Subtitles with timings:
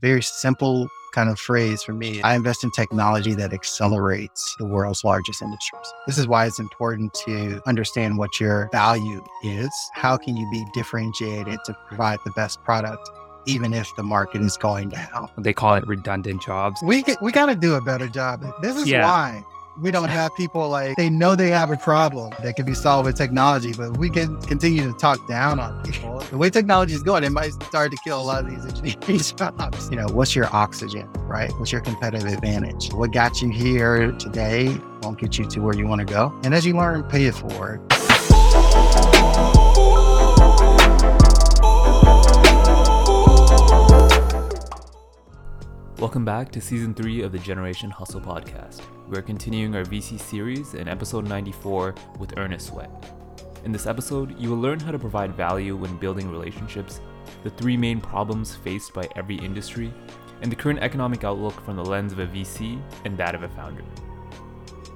[0.00, 2.22] very simple kind of phrase for me.
[2.22, 5.86] I invest in technology that accelerates the world's largest industries.
[6.06, 9.70] This is why it's important to understand what your value is.
[9.94, 13.08] How can you be differentiated to provide the best product?
[13.46, 16.82] Even if the market is going down, they call it redundant jobs.
[16.82, 18.44] We we got to do a better job.
[18.60, 19.04] This is yeah.
[19.04, 19.42] why
[19.80, 23.06] we don't have people like they know they have a problem that can be solved
[23.06, 26.18] with technology, but we can continue to talk down on people.
[26.30, 29.18] The way technology is going, it might start to kill a lot of these engineering
[29.36, 29.90] jobs.
[29.90, 31.50] You know, what's your oxygen, right?
[31.58, 32.92] What's your competitive advantage?
[32.92, 36.32] What got you here today won't get you to where you want to go.
[36.42, 37.80] And as you learn, pay it forward.
[45.98, 48.82] Welcome back to season 3 of the Generation Hustle podcast.
[49.08, 52.88] We're continuing our VC series in episode 94 with Earnest Sweat.
[53.64, 57.00] In this episode, you will learn how to provide value when building relationships,
[57.42, 59.92] the three main problems faced by every industry,
[60.40, 63.48] and the current economic outlook from the lens of a VC and that of a
[63.48, 63.82] founder.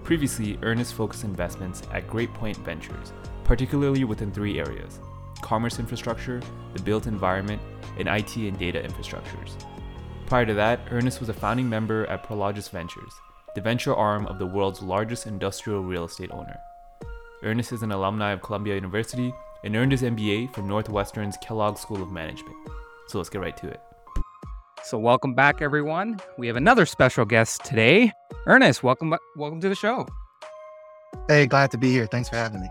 [0.05, 5.01] Previously, Earnest focused investments at GreatPoint Ventures, particularly within three areas
[5.41, 6.41] commerce infrastructure,
[6.75, 7.61] the built environment,
[7.99, 9.57] and IT and data infrastructures.
[10.33, 13.13] Prior to that, Earnest was a founding member at Prologis Ventures,
[13.55, 16.57] the venture arm of the world's largest industrial real estate owner.
[17.43, 22.03] Earnest is an alumni of Columbia University and earned his MBA from Northwestern's Kellogg School
[22.03, 22.57] of Management.
[23.09, 23.81] So let's get right to it.
[24.83, 26.19] So welcome back, everyone.
[26.39, 28.11] We have another special guest today.
[28.47, 30.09] Earnest, welcome, welcome to the show.
[31.29, 32.07] Hey, glad to be here.
[32.07, 32.71] Thanks for having me.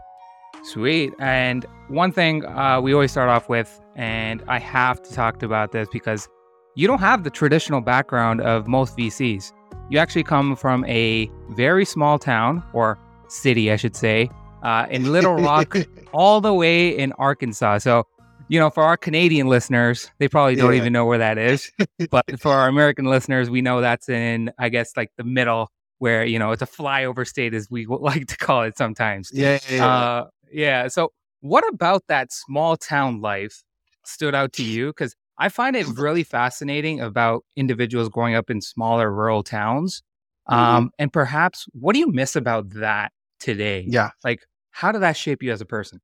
[0.64, 1.14] Sweet.
[1.20, 5.74] And one thing uh, we always start off with, and I have to talk about
[5.74, 6.28] this because
[6.76, 9.52] you don't have the traditional background of most VCs.
[9.90, 14.30] You actually come from a very small town, or city, I should say,
[14.64, 15.76] uh, in Little Rock,
[16.14, 17.80] all the way in Arkansas.
[17.80, 18.08] So,
[18.48, 20.80] you know, for our Canadian listeners, they probably don't yeah.
[20.80, 21.72] even know where that is.
[22.10, 26.24] but for our American listeners, we know that's in, I guess, like the middle where,
[26.26, 29.30] you know, it's a flyover state, as we like to call it sometimes.
[29.34, 29.60] Yeah.
[29.70, 29.88] Yeah.
[29.88, 30.88] Uh, yeah.
[30.88, 31.12] So,
[31.42, 33.64] what about that small town life
[34.06, 34.88] stood out to you?
[34.88, 40.04] Because I find it really fascinating about individuals growing up in smaller rural towns.
[40.48, 40.60] Mm-hmm.
[40.60, 43.84] Um, and perhaps what do you miss about that today?
[43.88, 44.12] Yeah.
[44.24, 46.00] Like, how did that shape you as a person?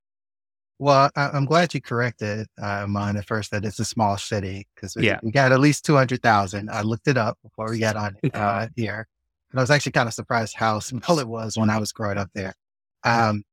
[0.79, 4.67] Well, I, am glad you corrected uh, mine at first that it's a small city
[4.73, 5.19] because we, yeah.
[5.21, 6.71] we got at least 200,000.
[6.71, 9.07] I looked it up before we got on uh, here.
[9.51, 12.17] And I was actually kind of surprised how small it was when I was growing
[12.17, 12.55] up there.
[13.03, 13.43] Um,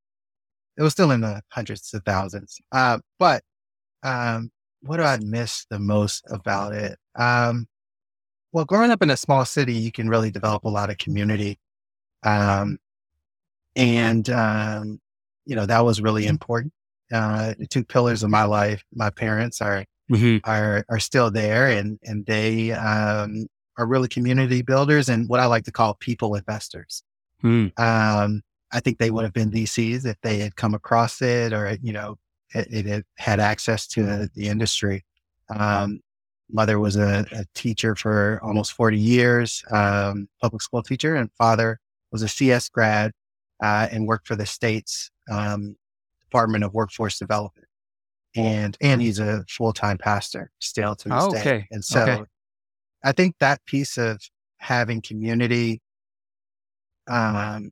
[0.79, 2.59] it was still in the hundreds of thousands.
[2.73, 3.43] Uh, but
[4.03, 4.51] um,
[4.87, 6.99] what do I miss the most about it?
[7.15, 7.67] Um,
[8.53, 11.59] well, growing up in a small city, you can really develop a lot of community.
[12.23, 12.79] Um,
[13.75, 15.01] and, um,
[15.45, 16.73] you know, that was really important.
[17.13, 20.39] Uh, the two pillars of my life, my parents are, mm-hmm.
[20.49, 23.47] are, are still there and, and they, um,
[23.77, 27.03] are really community builders and what I like to call people investors.
[27.43, 27.79] Mm.
[27.79, 28.43] Um,
[28.73, 31.93] I think they would have been VCs if they had come across it or, you
[31.93, 32.17] know,
[32.55, 35.05] it, it had access to the industry.
[35.51, 36.01] Um,
[36.51, 41.81] mother was a, a, teacher for almost 40 years, um, public school teacher, and father
[42.13, 43.13] was a CS grad
[43.63, 45.77] uh, and worked for the state's um,
[46.23, 47.67] Department of Workforce Development.
[48.37, 51.43] And and he's a full time pastor still to this oh, okay.
[51.45, 51.69] day.
[51.71, 52.23] And so okay.
[53.05, 54.21] I think that piece of
[54.57, 55.81] having community,
[57.07, 57.71] um,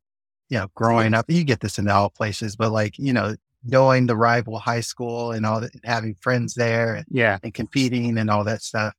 [0.50, 4.06] you know, growing up, you get this in all places, but like, you know, knowing
[4.06, 7.38] the rival high school and all that, having friends there and, yeah.
[7.42, 8.94] and competing and all that stuff.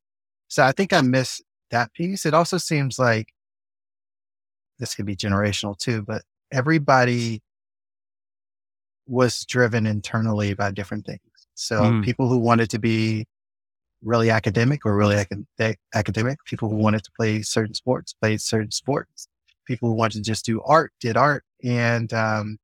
[0.47, 1.41] So I think I miss
[1.71, 2.25] that piece.
[2.25, 3.27] It also seems like
[4.79, 6.21] this could be generational too, but
[6.51, 7.41] everybody
[9.05, 11.19] was driven internally by different things.
[11.55, 12.03] So mm.
[12.03, 13.25] people who wanted to be
[14.01, 18.71] really academic or really ac- academic, people who wanted to play certain sports played certain
[18.71, 19.27] sports,
[19.65, 21.43] people who wanted to just do art did art.
[21.63, 22.57] And, um,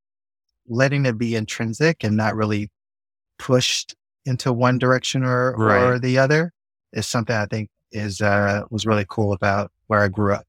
[0.69, 2.69] letting it be intrinsic and not really
[3.37, 5.81] pushed into one direction or, right.
[5.81, 6.53] or the other
[6.93, 10.45] is something I think is, uh, was really cool about where I grew up.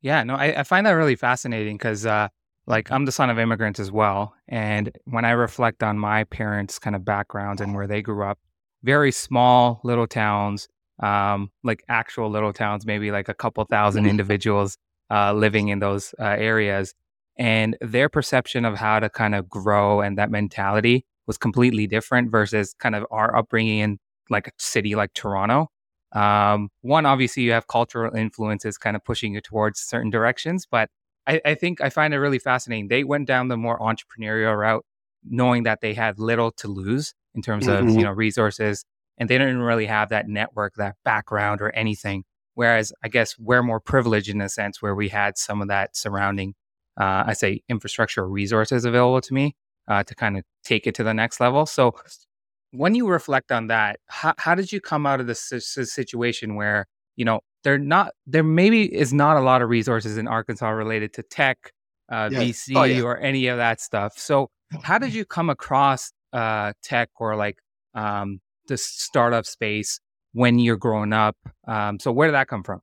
[0.00, 2.28] Yeah, no, I, I find that really fascinating because, uh,
[2.66, 4.34] like I'm the son of immigrants as well.
[4.48, 8.38] And when I reflect on my parents' kind of backgrounds and where they grew up,
[8.82, 10.68] very small little towns,
[11.02, 14.78] um, like actual little towns, maybe like a couple thousand individuals
[15.10, 16.94] uh, living in those uh, areas
[17.36, 22.30] and their perception of how to kind of grow and that mentality was completely different
[22.30, 23.98] versus kind of our upbringing in
[24.28, 25.68] like a city like Toronto.
[26.12, 30.90] Um, one, obviously, you have cultural influences kind of pushing you towards certain directions, but
[31.26, 32.88] I, I think I find it really fascinating.
[32.88, 34.84] They went down the more entrepreneurial route,
[35.24, 37.76] knowing that they had little to lose in terms mm-hmm.
[37.76, 38.02] of you mm-hmm.
[38.02, 38.84] know resources
[39.18, 42.24] and they didn't really have that network, that background or anything.
[42.54, 45.96] Whereas I guess we're more privileged in a sense where we had some of that
[45.96, 46.54] surrounding,
[47.00, 49.54] uh, I say, infrastructure resources available to me
[49.88, 51.66] uh, to kind of take it to the next level.
[51.66, 51.94] So
[52.72, 56.86] when you reflect on that, how, how did you come out of this situation where,
[57.16, 61.12] you know, there not there maybe is not a lot of resources in Arkansas related
[61.14, 61.72] to tech,
[62.10, 62.28] uh.
[62.28, 63.02] VC, oh, yeah.
[63.02, 64.18] or any of that stuff.
[64.18, 64.50] So
[64.82, 67.58] how did you come across uh, tech or like
[67.94, 70.00] um, the startup space
[70.32, 71.36] when you're growing up?
[71.66, 72.80] Um, so where did that come from?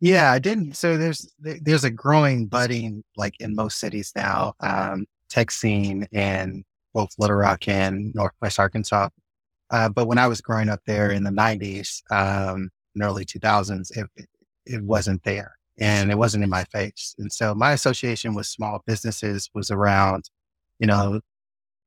[0.00, 0.76] Yeah, I didn't.
[0.76, 6.64] So there's there's a growing budding like in most cities now um, tech scene in
[6.94, 9.08] both Little Rock and Northwest Arkansas.
[9.70, 13.96] Uh, but when I was growing up there in the 90s um, and early 2000s,
[13.96, 14.28] it,
[14.64, 17.14] it wasn't there and it wasn't in my face.
[17.18, 20.30] And so my association with small businesses was around,
[20.78, 21.20] you know,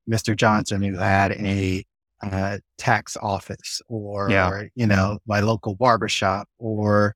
[0.10, 0.36] Mr.
[0.36, 1.84] Johnson who had a
[2.22, 4.64] uh, tax office or, yeah.
[4.76, 7.16] you know, my local barbershop or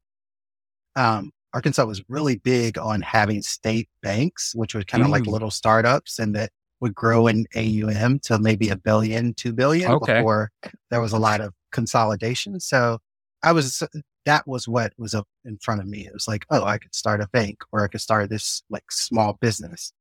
[0.96, 5.14] um, Arkansas was really big on having state banks, which were kind of mm.
[5.14, 9.92] like little startups and that would grow in AUM to maybe a billion, two billion
[9.92, 10.16] okay.
[10.18, 10.52] before
[10.90, 12.60] there was a lot of consolidation.
[12.60, 13.00] So
[13.44, 13.84] I was,
[14.26, 16.06] that was what was up in front of me.
[16.06, 18.92] It was like, oh, I could start a bank or I could start this like
[18.92, 19.94] small business.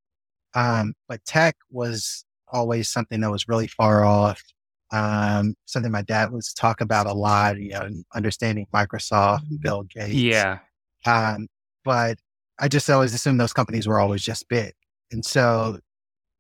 [0.55, 4.43] Um, but tech was always something that was really far off.
[4.91, 10.15] Um, something my dad would talk about a lot, you know, understanding Microsoft Bill Gates.
[10.15, 10.59] Yeah.
[11.07, 11.49] Um,
[11.85, 12.19] but
[12.59, 14.73] I just always assumed those companies were always just big.
[15.11, 15.79] And so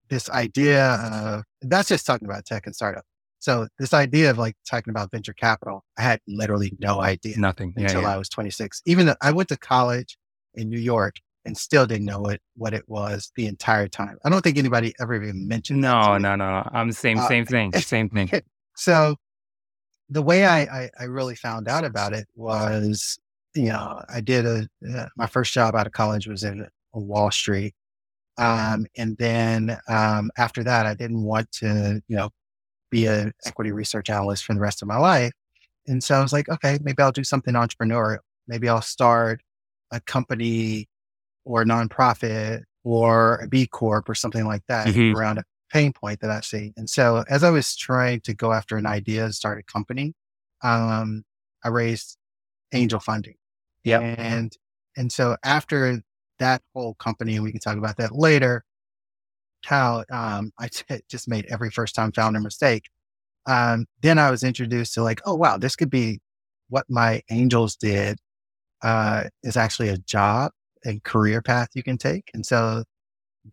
[0.08, 3.04] this idea of that's just talking about tech and startup.
[3.38, 7.36] So this idea of like talking about venture capital, I had literally no idea.
[7.38, 8.14] Nothing until yeah, yeah.
[8.14, 8.82] I was 26.
[8.86, 10.16] Even though I went to college
[10.54, 14.16] in New York and still didn't know it, what it was the entire time.
[14.24, 15.80] I don't think anybody ever even mentioned.
[15.80, 16.68] No, no, no, no.
[16.72, 18.30] I'm the same, uh, same thing, same thing.
[18.74, 19.16] So
[20.08, 23.18] the way I, I, I really found out about it was,
[23.54, 27.30] you know, I did a uh, my first job out of college was in Wall
[27.30, 27.74] Street,
[28.38, 32.30] um, and then um, after that, I didn't want to, you know,
[32.90, 35.32] be an equity research analyst for the rest of my life.
[35.86, 38.18] And so I was like, okay, maybe I'll do something entrepreneurial.
[38.46, 39.40] Maybe I'll start
[39.90, 40.88] a company
[41.44, 45.16] or a nonprofit or a B Corp or something like that mm-hmm.
[45.16, 46.72] around a pain point that I see.
[46.76, 50.14] And so as I was trying to go after an idea and start a company,
[50.62, 51.24] um,
[51.64, 52.16] I raised
[52.72, 53.34] angel funding.
[53.84, 54.00] Yeah.
[54.00, 54.52] And
[54.96, 56.02] and so after
[56.38, 58.64] that whole company, and we can talk about that later,
[59.64, 62.88] how um, I t- just made every first time founder mistake.
[63.46, 66.20] Um, then I was introduced to like, oh, wow, this could be
[66.70, 68.18] what my angels did
[68.82, 70.52] uh, is actually a job
[70.84, 72.30] and career path you can take.
[72.34, 72.84] And so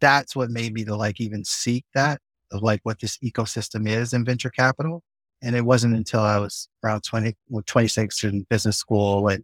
[0.02, 2.22] that's what made me to like even seek that
[2.52, 5.04] of like what this ecosystem is in venture capital.
[5.42, 7.36] And it wasn't until I was around 20,
[7.68, 9.44] 26 in business school and,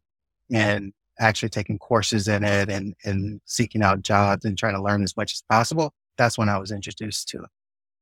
[0.52, 5.04] and actually taking courses in it and, and seeking out jobs and trying to learn
[5.04, 5.94] as much as possible.
[6.18, 7.50] That's when I was introduced to it.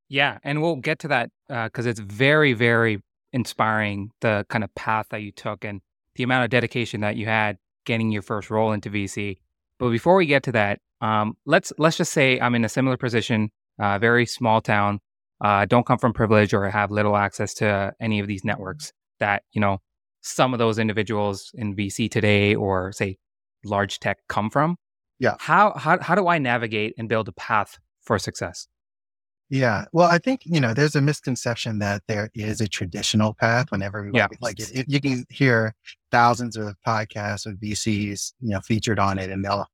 [0.09, 0.37] Yeah.
[0.43, 3.01] And we'll get to that because uh, it's very, very
[3.31, 5.81] inspiring the kind of path that you took and
[6.15, 9.37] the amount of dedication that you had getting your first role into VC.
[9.79, 12.95] But before we get to that, um, let's let's just say I'm in a similar
[12.95, 13.49] position,
[13.79, 14.99] uh, very small town,
[15.43, 19.43] uh, don't come from privilege or have little access to any of these networks that
[19.51, 19.79] you know
[20.23, 23.17] some of those individuals in VC today or say
[23.63, 24.77] large tech come from.
[25.19, 25.36] Yeah.
[25.39, 28.67] How how how do I navigate and build a path for success?
[29.50, 29.86] Yeah.
[29.91, 34.09] Well, I think, you know, there's a misconception that there is a traditional path whenever
[34.12, 34.27] yeah.
[34.41, 35.75] like it, it, you can hear
[36.09, 39.67] thousands of podcasts of VCs, you know, featured on it and they'll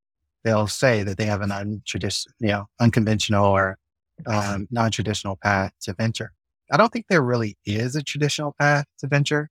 [0.43, 3.77] they'll say that they have an untraditional, you know, unconventional or
[4.25, 6.33] um, non-traditional path to venture.
[6.71, 9.49] I don't think there really is a traditional path to venture.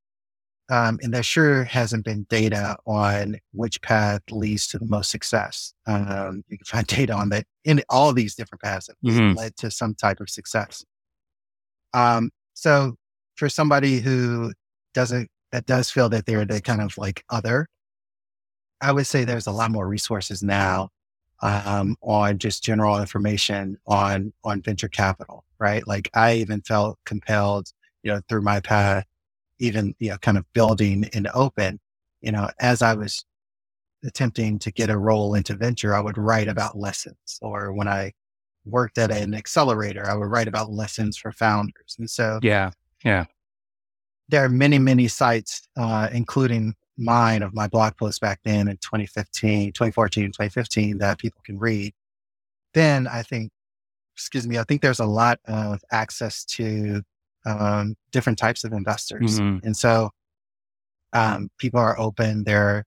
[0.70, 5.72] Um, and there sure hasn't been data on which path leads to the most success.
[5.86, 9.36] Um, you can find data on that in all these different paths that mm-hmm.
[9.36, 10.84] led to some type of success.
[11.94, 12.96] Um, so
[13.36, 14.52] for somebody who
[14.92, 17.66] doesn't, that does feel that they're the kind of like other,
[18.80, 20.90] I would say there's a lot more resources now
[21.40, 25.86] um, on just general information on on venture capital, right?
[25.86, 27.68] Like I even felt compelled,
[28.02, 29.04] you know, through my path
[29.58, 31.80] even, you know, kind of building in open,
[32.20, 33.24] you know, as I was
[34.04, 37.38] attempting to get a role into venture, I would write about lessons.
[37.42, 38.12] Or when I
[38.64, 41.96] worked at an accelerator, I would write about lessons for founders.
[41.98, 42.70] And so, yeah,
[43.04, 43.24] yeah.
[44.28, 48.76] There are many, many sites, uh, including mine of my blog post back then in
[48.78, 51.94] 2015, 2014, 2015 that people can read.
[52.74, 53.50] Then I think,
[54.14, 57.02] excuse me, I think there's a lot of access to
[57.48, 59.40] um, different types of investors.
[59.40, 59.66] Mm-hmm.
[59.66, 60.10] And so
[61.12, 62.44] um, people are open.
[62.44, 62.84] There,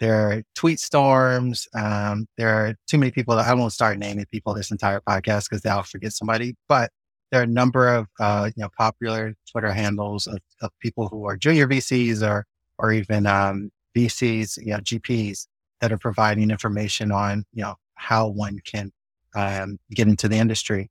[0.00, 1.68] there are tweet storms.
[1.74, 5.48] Um, there are too many people that I won't start naming people this entire podcast
[5.48, 6.56] because they'll forget somebody.
[6.68, 6.90] But
[7.30, 11.26] there are a number of uh, you know popular Twitter handles of, of, people who
[11.26, 12.44] are junior VCs or
[12.78, 15.46] or even um, VCs, you know, GPs
[15.80, 18.90] that are providing information on you know how one can
[19.36, 20.90] um, get into the industry.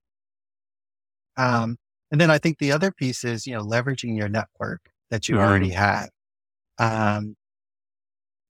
[1.35, 1.77] Um,
[2.11, 5.35] and then I think the other piece is you know leveraging your network that you
[5.35, 5.47] mm-hmm.
[5.47, 6.09] already have.
[6.77, 7.35] Um,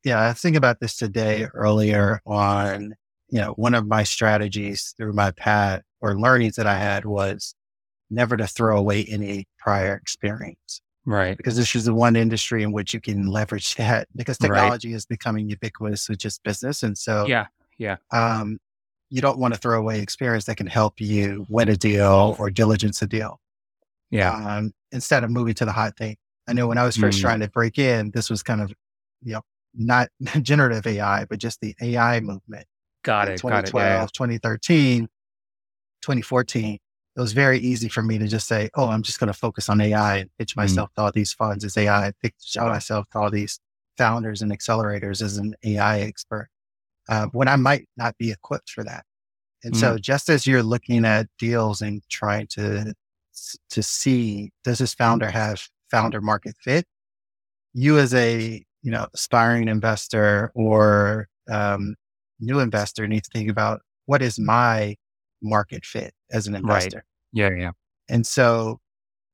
[0.03, 2.95] yeah, I think about this today earlier on,
[3.29, 7.53] you know, one of my strategies through my path or learnings that I had was
[8.09, 10.81] never to throw away any prior experience.
[11.05, 11.35] Right.
[11.35, 14.95] Because this is the one industry in which you can leverage that because technology right.
[14.95, 16.83] is becoming ubiquitous with just business.
[16.83, 17.47] And so, yeah,
[17.77, 17.97] yeah.
[18.11, 18.59] Um,
[19.09, 22.49] you don't want to throw away experience that can help you win a deal or
[22.51, 23.39] diligence a deal.
[24.09, 24.33] Yeah.
[24.33, 26.17] Um, instead of moving to the hot thing.
[26.47, 27.21] I know when I was first mm.
[27.21, 28.73] trying to break in, this was kind of,
[29.21, 29.41] you know,
[29.75, 30.09] not
[30.41, 32.65] generative AI, but just the AI movement.
[33.03, 33.37] Got it.
[33.37, 34.01] 2012, got it.
[34.01, 34.07] Yeah.
[34.13, 35.01] 2013,
[36.01, 36.79] 2014.
[37.15, 39.69] It was very easy for me to just say, oh, I'm just going to focus
[39.69, 40.57] on AI and pitch mm.
[40.57, 40.95] myself mm.
[40.95, 43.59] to all these funds as AI, pitch myself to all these
[43.97, 46.49] founders and accelerators as an AI expert
[47.09, 49.03] uh, when I might not be equipped for that.
[49.63, 49.77] And mm.
[49.77, 52.93] so just as you're looking at deals and trying to,
[53.69, 56.85] to see, does this founder have founder market fit?
[57.73, 61.95] You as a you know, aspiring investor or um,
[62.39, 64.95] new investor need to think about what is my
[65.41, 66.97] market fit as an investor.
[66.97, 67.03] Right.
[67.33, 67.71] Yeah, yeah.
[68.09, 68.79] And so,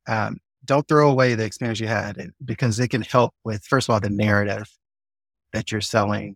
[0.07, 3.93] um, don't throw away the experience you had because it can help with first of
[3.93, 4.67] all the narrative
[5.53, 6.35] that you're selling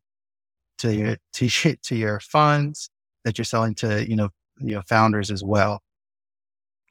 [0.77, 2.89] to your to, to your funds
[3.25, 5.81] that you're selling to you know you know founders as well.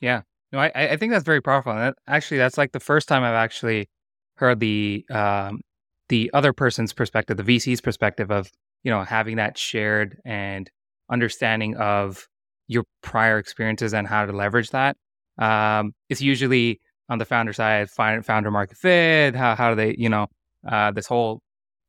[0.00, 1.72] Yeah, no, I I think that's very powerful.
[1.72, 3.88] And that, actually, that's like the first time I've actually
[4.36, 5.60] heard the um,
[6.08, 8.50] the other person's perspective, the VC's perspective of,
[8.82, 10.70] you know, having that shared and
[11.10, 12.26] understanding of
[12.66, 14.96] your prior experiences and how to leverage that.
[15.38, 20.08] Um, it's usually on the founder side, founder market fit, how, how do they, you
[20.08, 20.26] know,
[20.66, 21.40] uh, this whole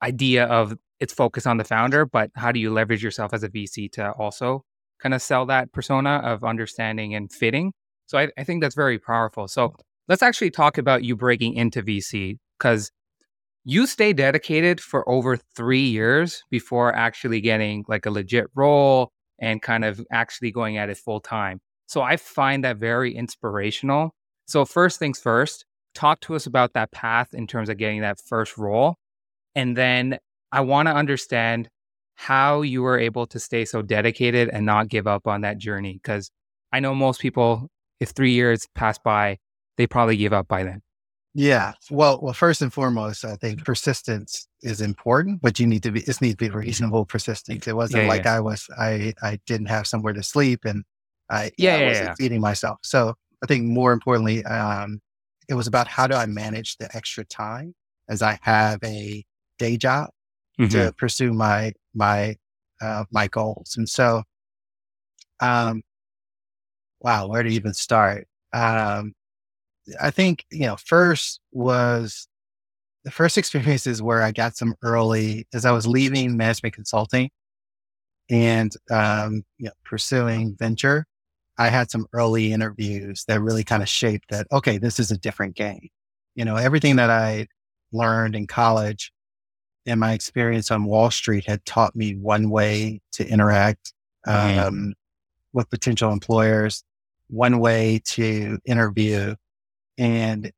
[0.01, 3.49] idea of it's focused on the founder, but how do you leverage yourself as a
[3.49, 4.63] VC to also
[5.01, 7.73] kind of sell that persona of understanding and fitting?
[8.09, 9.47] So I, I think that's very powerful.
[9.47, 9.75] So
[10.07, 12.91] let's actually talk about you breaking into VC because
[13.63, 19.61] you stay dedicated for over three years before actually getting like a legit role and
[19.61, 21.61] kind of actually going at it full time.
[21.85, 24.15] So I find that very inspirational.
[24.47, 28.17] So, first things first, talk to us about that path in terms of getting that
[28.27, 28.95] first role.
[29.53, 30.17] And then
[30.51, 31.69] I want to understand
[32.15, 35.99] how you were able to stay so dedicated and not give up on that journey.
[36.01, 36.31] Because
[36.73, 39.37] I know most people, if three years pass by,
[39.77, 40.81] they probably give up by then.
[41.35, 41.73] Yeah.
[41.91, 46.01] Well, well, first and foremost, I think persistence is important, but you need to be,
[46.01, 47.67] it needs to be reasonable persistence.
[47.67, 48.35] It wasn't yeah, like yeah.
[48.35, 50.83] I was, I, I didn't have somewhere to sleep and
[51.29, 52.79] I, yeah, I wasn't feeding myself.
[52.83, 53.13] So
[53.43, 54.99] I think more importantly, um,
[55.47, 57.75] it was about how do I manage the extra time
[58.09, 59.23] as I have a
[59.59, 60.09] day job
[60.59, 60.69] mm-hmm.
[60.71, 62.35] to pursue my, my,
[62.81, 63.75] uh, my goals.
[63.77, 64.23] And so,
[65.39, 65.83] um,
[67.01, 68.27] wow, where to even start?
[68.53, 69.13] Um,
[70.01, 72.27] I think, you know, first was
[73.03, 77.29] the first experiences where I got some early as I was leaving management consulting
[78.29, 81.05] and, um, you know, pursuing venture.
[81.57, 85.17] I had some early interviews that really kind of shaped that, okay, this is a
[85.17, 85.89] different game.
[86.35, 87.47] You know, everything that I
[87.91, 89.11] learned in college
[89.85, 93.93] and my experience on Wall Street had taught me one way to interact
[94.25, 94.59] mm-hmm.
[94.59, 94.93] um,
[95.53, 96.83] with potential employers,
[97.27, 99.35] one way to interview,
[99.97, 100.51] and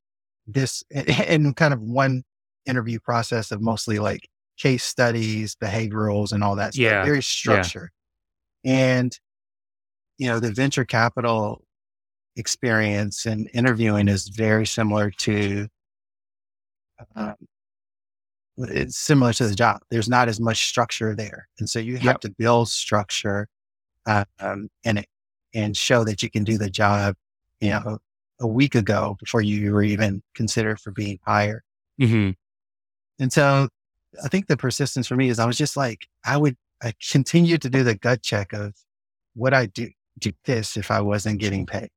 [0.46, 2.24] this in kind of one
[2.66, 6.82] interview process of mostly like case studies, behaviorals, and all that stuff.
[6.82, 7.04] Yeah.
[7.04, 7.90] Very structured.
[8.62, 8.98] Yeah.
[8.98, 9.18] And,
[10.18, 11.64] you know, the venture capital
[12.36, 15.66] experience and interviewing is very similar to,
[17.16, 17.34] um,
[18.58, 19.80] it's similar to the job.
[19.90, 21.48] There's not as much structure there.
[21.58, 22.20] And so you have yep.
[22.20, 23.48] to build structure,
[24.06, 25.06] um, and,
[25.54, 27.14] and show that you can do the job,
[27.60, 27.98] you know,
[28.40, 31.62] a week ago before you were even considered for being hired.
[32.00, 32.30] Mm-hmm.
[33.22, 33.68] And so
[34.24, 37.62] I think the persistence for me is I was just like, I would, I continued
[37.62, 38.74] to do the gut check of
[39.34, 41.90] what I do, do this if I wasn't getting paid?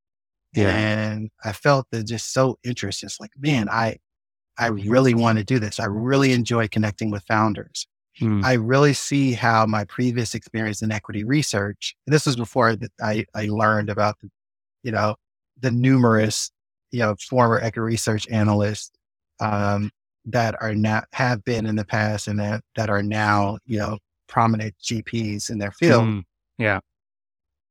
[0.53, 0.69] Yeah.
[0.69, 3.07] And I felt that just so interested.
[3.07, 3.97] It's like, man, I,
[4.57, 5.79] I really want to do this.
[5.79, 7.87] I really enjoy connecting with founders.
[8.19, 8.43] Mm.
[8.43, 13.25] I really see how my previous experience in equity research, this was before that I,
[13.35, 14.29] I learned about the,
[14.83, 15.15] you know,
[15.59, 16.51] the numerous
[16.95, 18.91] you know, former equity research analysts
[19.41, 19.91] um,
[20.23, 23.97] that are now have been in the past and that that are now, you know,
[24.27, 26.05] prominent GPs in their field.
[26.05, 26.23] Mm,
[26.57, 26.79] yeah.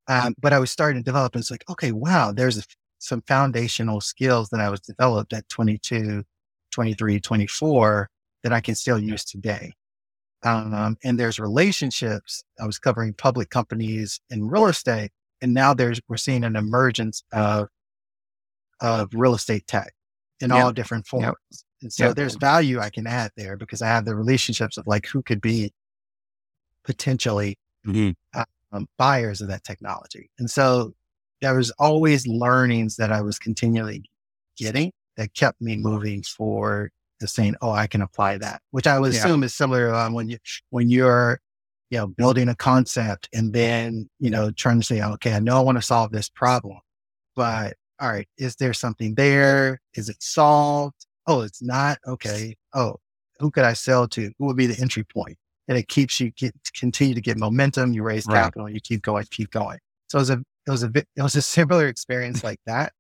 [0.09, 2.63] Um, but I was starting to develop, and it's like, okay, wow, there's a,
[2.99, 6.23] some foundational skills that I was developed at 22,
[6.71, 8.11] 23, 24
[8.43, 9.73] that I can still use today.
[10.45, 12.45] Um, and there's relationships.
[12.61, 15.11] I was covering public companies in real estate,
[15.41, 17.69] and now there's we're seeing an emergence of
[18.81, 19.93] of real estate tech
[20.41, 21.25] in all different forms.
[21.25, 21.35] Yep.
[21.83, 22.17] And so yep.
[22.17, 25.41] there's value I can add there because I have the relationships of like who could
[25.41, 25.73] be
[26.85, 28.41] potentially mm-hmm.
[28.73, 30.31] um, buyers of that technology.
[30.39, 30.95] And so
[31.41, 34.05] there was always learnings that I was continually
[34.57, 36.91] getting that kept me moving forward
[37.25, 39.21] to saying, "Oh, I can apply that," which I would yeah.
[39.21, 40.39] assume is similar um, when you
[40.71, 41.41] when you're
[41.91, 45.57] you know building a concept and then you know trying to say, "Okay, I know
[45.57, 46.79] I want to solve this problem,
[47.37, 49.81] but all right, is there something there?
[49.95, 51.07] Is it solved?
[51.27, 51.99] Oh, it's not.
[52.07, 52.57] Okay.
[52.75, 52.97] Oh,
[53.39, 54.31] who could I sell to?
[54.39, 55.37] Who would be the entry point?
[55.69, 57.95] And it keeps you get, continue to get momentum.
[57.95, 58.43] You raise right.
[58.43, 59.79] capital, you keep going, keep going.
[60.09, 62.93] So it was a it was a bit, it was a similar experience like that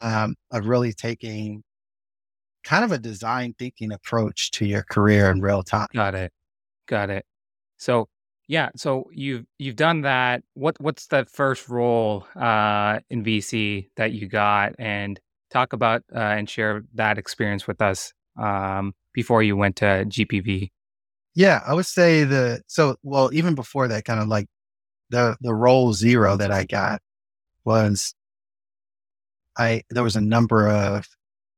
[0.00, 1.62] um, of really taking
[2.66, 5.86] kind of a design thinking approach to your career in real time.
[5.94, 6.32] Got it.
[6.88, 7.24] Got it.
[7.78, 8.08] So
[8.48, 10.42] yeah, so you've you've done that.
[10.54, 15.18] What what's the first role uh, in VC that you got, and
[15.50, 20.70] talk about uh, and share that experience with us um, before you went to GPV.
[21.34, 24.46] Yeah, I would say the so well even before that, kind of like
[25.10, 27.00] the the role zero that I got
[27.64, 28.14] was
[29.58, 31.06] I there was a number of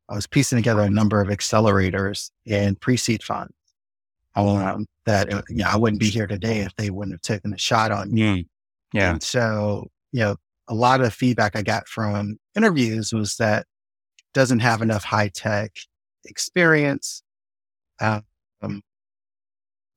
[0.09, 3.53] I was piecing together a number of accelerators and pre-seed funds
[4.35, 7.53] um, that uh, you know, I wouldn't be here today if they wouldn't have taken
[7.53, 8.23] a shot on me.
[8.23, 8.47] Mm.
[8.93, 9.11] Yeah.
[9.13, 10.37] And so, you know,
[10.69, 13.67] a lot of feedback I got from interviews was that
[14.35, 15.73] doesn't have enough high tech
[16.25, 17.23] experience.
[18.01, 18.83] Um,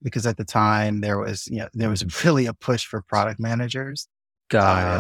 [0.03, 3.39] because at the time there was, you know, there was really a push for product
[3.39, 4.07] managers,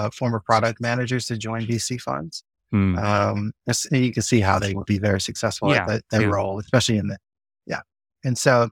[0.05, 2.43] uh, former product managers to join VC funds.
[2.73, 2.97] Mm.
[3.03, 3.51] Um,
[3.91, 6.97] you can see how they would be very successful yeah, at that, that role, especially
[6.97, 7.17] in the,
[7.65, 7.81] yeah.
[8.23, 8.69] And so,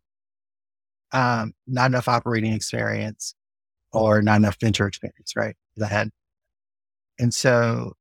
[1.12, 3.36] um, not enough operating experience
[3.92, 5.56] or not enough venture experience, right?
[5.78, 6.10] That I had.
[7.20, 7.94] And so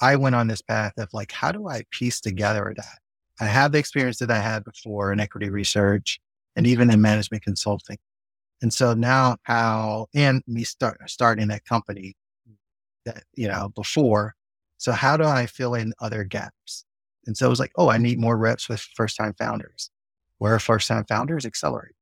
[0.00, 2.98] I went on this path of like, how do I piece together that?
[3.40, 6.20] I have the experience that I had before in equity research
[6.54, 7.98] and even in management consulting.
[8.62, 12.14] And so now how, and me start, starting that company
[13.04, 14.34] that, you know, before
[14.78, 16.84] so how do I fill in other gaps?
[17.26, 19.90] And so it was like, oh, I need more reps with first time founders.
[20.38, 21.44] Where are first time founders?
[21.44, 21.94] Accelerate.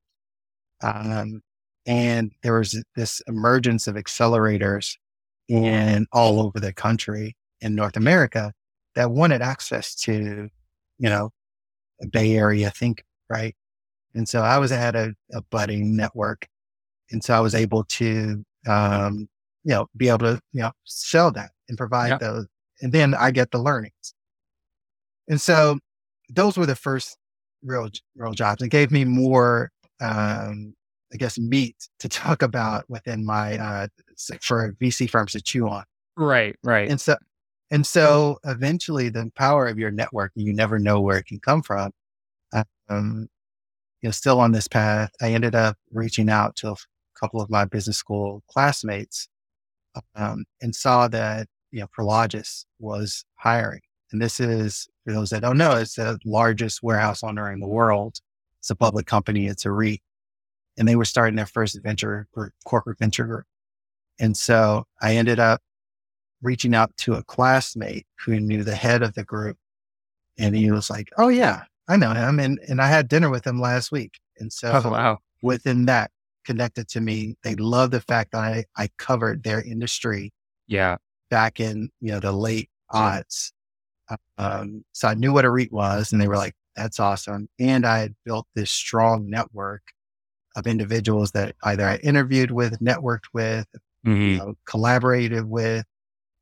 [0.82, 1.42] Um,
[1.86, 4.96] and there was this emergence of accelerators
[5.48, 8.52] in all over the country in North America
[8.94, 10.48] that wanted access to,
[10.98, 11.30] you know,
[12.02, 13.54] a Bay Area think, right?
[14.14, 16.46] And so I was at a, a budding network.
[17.10, 19.28] And so I was able to, um,
[19.64, 22.46] you know, be able to, you know, sell that and provide those
[22.80, 24.14] and then I get the learnings.
[25.28, 25.78] And so
[26.28, 27.16] those were the first
[27.62, 30.74] real, real jobs and gave me more, um,
[31.12, 33.86] I guess, meat to talk about within my, uh,
[34.40, 35.84] for VC firms to chew on.
[36.16, 36.90] Right, right.
[36.90, 37.16] And so,
[37.70, 41.62] and so eventually the power of your network, you never know where it can come
[41.62, 41.92] from.
[42.88, 43.28] Um,
[44.02, 46.76] you know, still on this path, I ended up reaching out to a
[47.18, 49.28] couple of my business school classmates
[50.14, 53.80] um, and saw that you know, Prologis was hiring.
[54.12, 57.66] And this is, for those that don't know, it's the largest warehouse owner in the
[57.66, 58.20] world.
[58.60, 59.48] It's a public company.
[59.48, 60.00] It's a REIT.
[60.78, 63.46] And they were starting their first venture or corporate venture group.
[64.20, 65.62] And so I ended up
[66.42, 69.56] reaching out to a classmate who knew the head of the group.
[70.38, 72.38] And he was like, Oh yeah, I know him.
[72.38, 74.20] And, and I had dinner with him last week.
[74.38, 75.18] And so oh, wow.
[75.42, 76.12] within that
[76.44, 80.32] connected to me, they love the fact that I, I covered their industry.
[80.68, 80.98] Yeah
[81.34, 83.52] back in, you know, the late odds.
[84.38, 87.48] Um, so I knew what a REIT was and they were like, that's awesome.
[87.58, 89.82] And I had built this strong network
[90.54, 93.66] of individuals that either I interviewed with, networked with,
[94.06, 94.22] mm-hmm.
[94.22, 95.84] you know, collaborated with,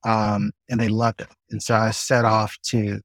[0.05, 1.29] um, and they loved it.
[1.51, 3.01] And so I set off to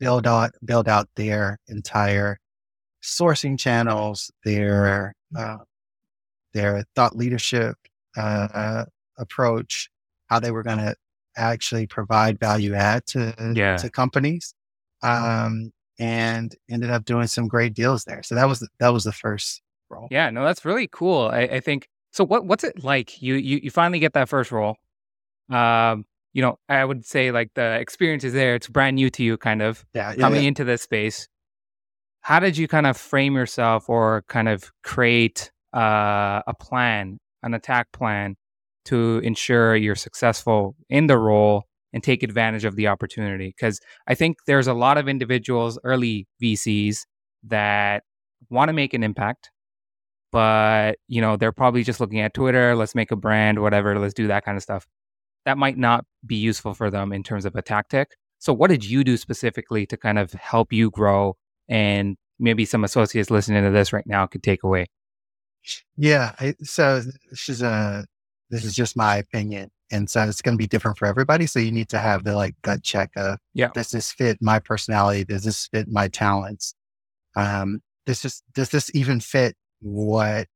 [0.00, 2.38] build out, build out their entire
[3.00, 5.58] sourcing channels, their, uh,
[6.52, 7.76] their thought leadership,
[8.16, 8.86] uh,
[9.18, 9.89] approach,
[10.30, 10.94] how they were going to
[11.36, 13.76] actually provide value add to, yeah.
[13.76, 14.54] to companies.
[15.02, 18.22] Um, and ended up doing some great deals there.
[18.22, 20.08] So that was, the, that was the first role.
[20.10, 21.28] Yeah, no, that's really cool.
[21.30, 23.20] I, I think, so what, what's it like?
[23.20, 24.76] You, you, you finally get that first role.
[25.50, 28.54] Um, you know, I would say like the experience is there.
[28.54, 30.48] It's brand new to you, kind of yeah, yeah coming yeah.
[30.48, 31.28] into this space.
[32.22, 37.52] How did you kind of frame yourself or kind of create uh, a plan, an
[37.52, 38.36] attack plan
[38.86, 43.54] to ensure you're successful in the role and take advantage of the opportunity?
[43.56, 47.06] Because I think there's a lot of individuals, early VCs,
[47.44, 48.02] that
[48.48, 49.50] want to make an impact,
[50.32, 52.76] but you know they're probably just looking at Twitter.
[52.76, 53.98] Let's make a brand, whatever.
[53.98, 54.86] Let's do that kind of stuff.
[55.46, 58.10] That might not be useful for them in terms of a tactic.
[58.38, 61.36] So, what did you do specifically to kind of help you grow?
[61.68, 64.86] And maybe some associates listening to this right now could take away.
[65.96, 66.34] Yeah.
[66.40, 68.06] I, so this is a
[68.50, 71.46] this is just my opinion, and so it's going to be different for everybody.
[71.46, 74.58] So you need to have the like gut check of yeah, does this fit my
[74.58, 75.24] personality?
[75.24, 76.74] Does this fit my talents?
[77.36, 80.48] Um, this is, does this even fit what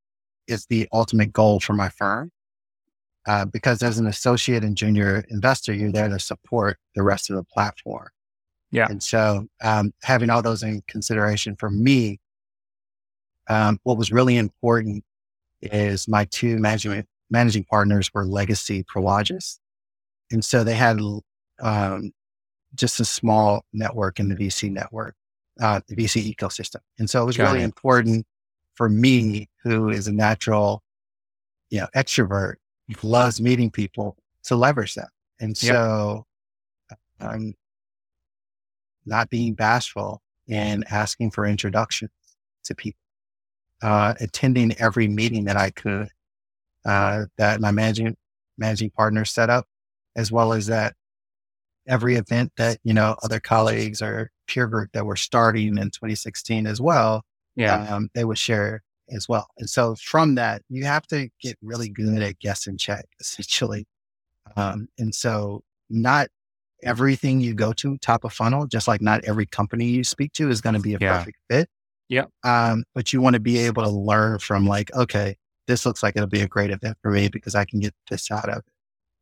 [0.48, 2.30] is the ultimate goal for my firm?
[3.26, 7.36] Uh, because as an associate and junior investor, you're there to support the rest of
[7.36, 8.08] the platform.
[8.70, 8.86] Yeah.
[8.90, 12.20] And so, um, having all those in consideration for me,
[13.48, 15.04] um, what was really important
[15.62, 19.58] is my two management managing partners were legacy Prologis.
[20.30, 20.98] And so they had,
[21.60, 22.12] um,
[22.74, 25.14] just a small network in the VC network,
[25.60, 26.80] uh, the VC ecosystem.
[26.98, 27.64] And so it was Got really it.
[27.64, 28.26] important
[28.74, 30.82] for me, who is a natural,
[31.70, 32.54] you know, extrovert,
[33.02, 35.08] loves meeting people to leverage that.
[35.40, 36.26] And so,
[36.90, 36.98] yep.
[37.20, 37.54] um,
[39.06, 42.10] not being bashful and asking for introductions
[42.64, 43.00] to people,
[43.82, 46.08] uh, attending every meeting that I could,
[46.84, 48.16] uh, that my managing,
[48.58, 49.66] managing partner set up,
[50.16, 50.94] as well as that
[51.86, 56.66] every event that, you know, other colleagues or peer group that were starting in 2016
[56.66, 57.22] as well.
[57.56, 57.94] Yeah.
[57.94, 59.46] Um, they would share as well.
[59.58, 63.86] And so from that, you have to get really good at guess and check essentially.
[64.56, 66.28] Um, and so not
[66.82, 70.50] everything you go to top of funnel, just like not every company you speak to
[70.50, 71.18] is going to be a yeah.
[71.18, 71.68] perfect fit.
[72.08, 72.26] Yeah.
[72.42, 76.16] Um, but you want to be able to learn from like, okay, this looks like
[76.16, 78.64] it'll be a great event for me because I can get this out of it.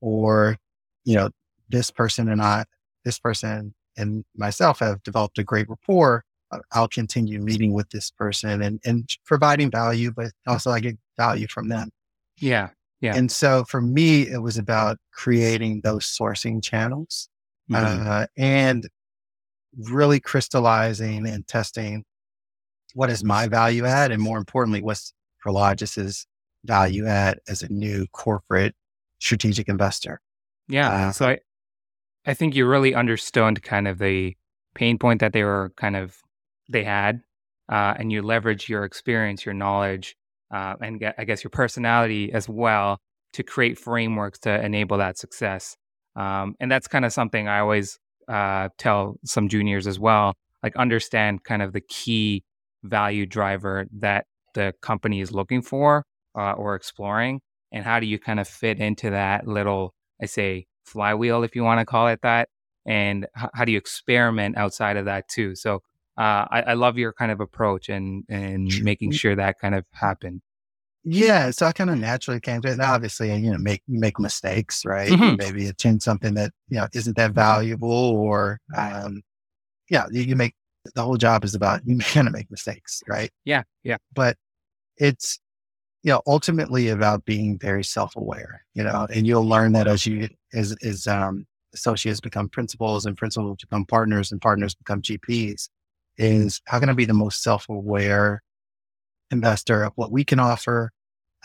[0.01, 0.57] Or,
[1.05, 1.31] you know,
[1.69, 2.65] this person and I,
[3.05, 6.25] this person and myself have developed a great rapport.
[6.73, 11.47] I'll continue meeting with this person and, and providing value, but also I get value
[11.47, 11.91] from them.
[12.39, 12.71] Yeah.
[13.01, 13.17] Yeah.
[13.17, 17.29] And so for me, it was about creating those sourcing channels
[17.71, 18.09] mm-hmm.
[18.09, 18.89] uh, and
[19.77, 22.05] really crystallizing and testing
[22.95, 26.27] what is my value add, and more importantly, what's Prologis's
[26.65, 28.75] value add as a new corporate
[29.19, 30.21] strategic investor.
[30.69, 31.09] Yeah.
[31.09, 31.39] Uh, so I,
[32.27, 34.37] I think you really understood kind of the
[34.75, 36.17] pain point that they were kind of
[36.69, 37.23] they had,
[37.69, 40.17] uh, and you leverage your experience, your knowledge,
[40.53, 43.01] uh, and get, I guess your personality as well
[43.33, 45.77] to create frameworks to enable that success.
[46.17, 47.99] Um, and that's kind of something I always
[48.29, 52.45] uh, tell some juniors as well, like understand kind of the key
[52.85, 56.05] value driver that the company is looking for
[56.37, 57.41] uh, or exploring,
[57.73, 61.65] and how do you kind of fit into that little, I say, flywheel, if you
[61.65, 62.49] want to call it that,
[62.87, 65.55] and h- how do you experiment outside of that too?
[65.55, 65.83] So
[66.19, 69.85] uh, I, I, love your kind of approach and and making sure that kind of
[69.93, 70.43] happened.
[71.05, 72.77] Yeah, so I kind of naturally came to it.
[72.77, 75.11] Now, obviously, you know, make make mistakes, right?
[75.11, 75.37] Mm-hmm.
[75.37, 79.23] Maybe attend something that you know isn't that valuable, or um,
[79.89, 80.55] yeah, you, you make
[80.95, 83.31] the whole job is about you kind of make mistakes, right?
[83.45, 83.97] Yeah, yeah.
[84.15, 84.37] But
[84.97, 85.41] it's
[86.03, 90.07] you know ultimately about being very self aware, you know, and you'll learn that as
[90.07, 95.69] you as as um, associates become principals and principals become partners and partners become GPs.
[96.19, 98.43] Is how can I be the most self aware
[99.33, 100.93] investor of what we can offer,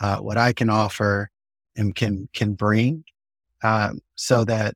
[0.00, 1.30] uh, what I can offer
[1.76, 3.04] and can, can bring,
[3.62, 4.74] um, so that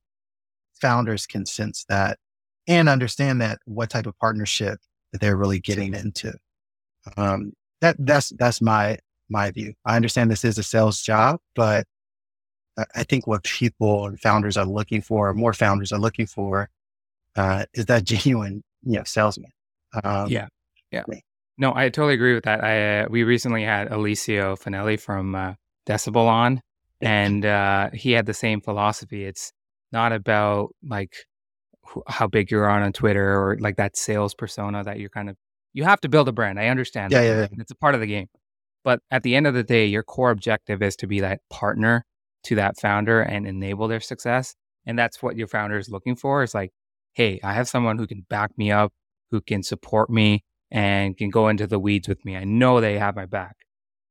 [0.81, 2.19] founders can sense that
[2.67, 4.81] and understand that what type of partnership
[5.13, 6.33] that they're really getting into.
[7.17, 8.99] Um, that, that's, that's my,
[9.33, 9.75] my view.
[9.85, 11.87] I understand this is a sales job, but
[12.95, 16.71] I think what people and founders are looking for, more founders are looking for,
[17.37, 19.51] uh, is that genuine, you know, salesman.
[20.05, 20.49] Um, yeah.
[20.91, 21.05] Yeah.
[21.59, 22.65] No, I totally agree with that.
[22.65, 25.55] I uh, we recently had Alessio Fanelli from uh,
[25.87, 26.63] Decibel on,
[27.01, 29.25] and uh, he had the same philosophy.
[29.25, 29.53] It's
[29.91, 31.15] not about like
[31.87, 35.29] wh- how big you're on on Twitter or like that sales persona that you're kind
[35.29, 35.37] of.
[35.75, 36.59] You have to build a brand.
[36.59, 37.13] I understand.
[37.13, 37.47] Yeah, yeah, yeah.
[37.59, 38.29] It's a part of the game.
[38.85, 42.05] But at the end of the day, your core objective is to be that partner
[42.45, 44.55] to that founder and enable their success.
[44.85, 46.43] And that's what your founder is looking for.
[46.43, 46.71] Is like,
[47.13, 48.93] hey, I have someone who can back me up,
[49.31, 52.37] who can support me, and can go into the weeds with me.
[52.37, 53.57] I know they have my back.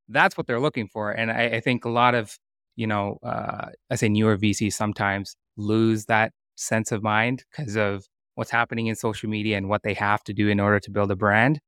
[0.08, 1.12] That's what they're looking for.
[1.12, 2.38] And I, I think a lot of
[2.76, 8.06] you know, uh, I say newer VCs sometimes lose that sense of mind because of
[8.36, 11.12] what's happening in social media and what they have to do in order to build
[11.12, 11.60] a brand.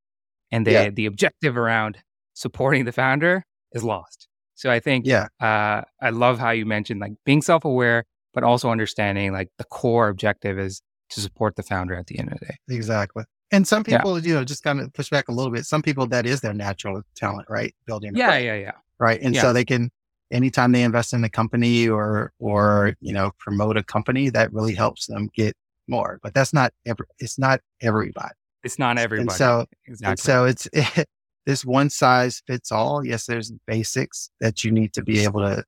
[0.51, 0.89] And the, yeah.
[0.89, 1.97] the objective around
[2.33, 4.27] supporting the founder is lost.
[4.55, 8.43] So I think, yeah, uh, I love how you mentioned like being self aware, but
[8.43, 12.39] also understanding like the core objective is to support the founder at the end of
[12.39, 12.55] the day.
[12.69, 13.23] Exactly.
[13.51, 14.27] And some people, yeah.
[14.27, 15.65] you know, just kind of push back a little bit.
[15.65, 17.73] Some people that is their natural talent, right?
[17.85, 18.15] Building.
[18.15, 18.71] Yeah, yeah, yeah.
[18.99, 19.21] Right.
[19.21, 19.41] And yeah.
[19.41, 19.91] so they can
[20.31, 24.73] anytime they invest in a company or or you know promote a company, that really
[24.73, 25.55] helps them get
[25.87, 26.19] more.
[26.23, 27.05] But that's not every.
[27.19, 28.33] It's not everybody.
[28.63, 29.29] It's not everybody.
[29.29, 30.11] And so exactly.
[30.11, 31.07] And so it's it,
[31.45, 33.05] this one size fits all.
[33.05, 35.63] Yes, there's basics that you need to be able to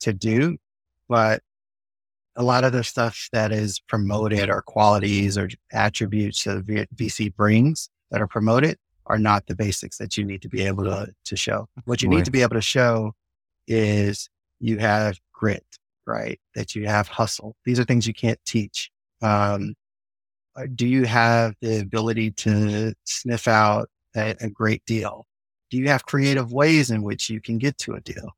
[0.00, 0.56] to do,
[1.08, 1.42] but
[2.36, 7.90] a lot of the stuff that is promoted or qualities or attributes that VC brings
[8.10, 11.36] that are promoted are not the basics that you need to be able to, to
[11.36, 11.68] show.
[11.84, 12.16] What you right.
[12.16, 13.12] need to be able to show
[13.66, 15.66] is you have grit,
[16.06, 16.40] right?
[16.54, 17.56] That you have hustle.
[17.64, 18.90] These are things you can't teach.
[19.20, 19.74] Um,
[20.56, 25.26] uh, do you have the ability to sniff out a, a, great deal?
[25.70, 28.30] Do you have creative ways in which you can get to a deal?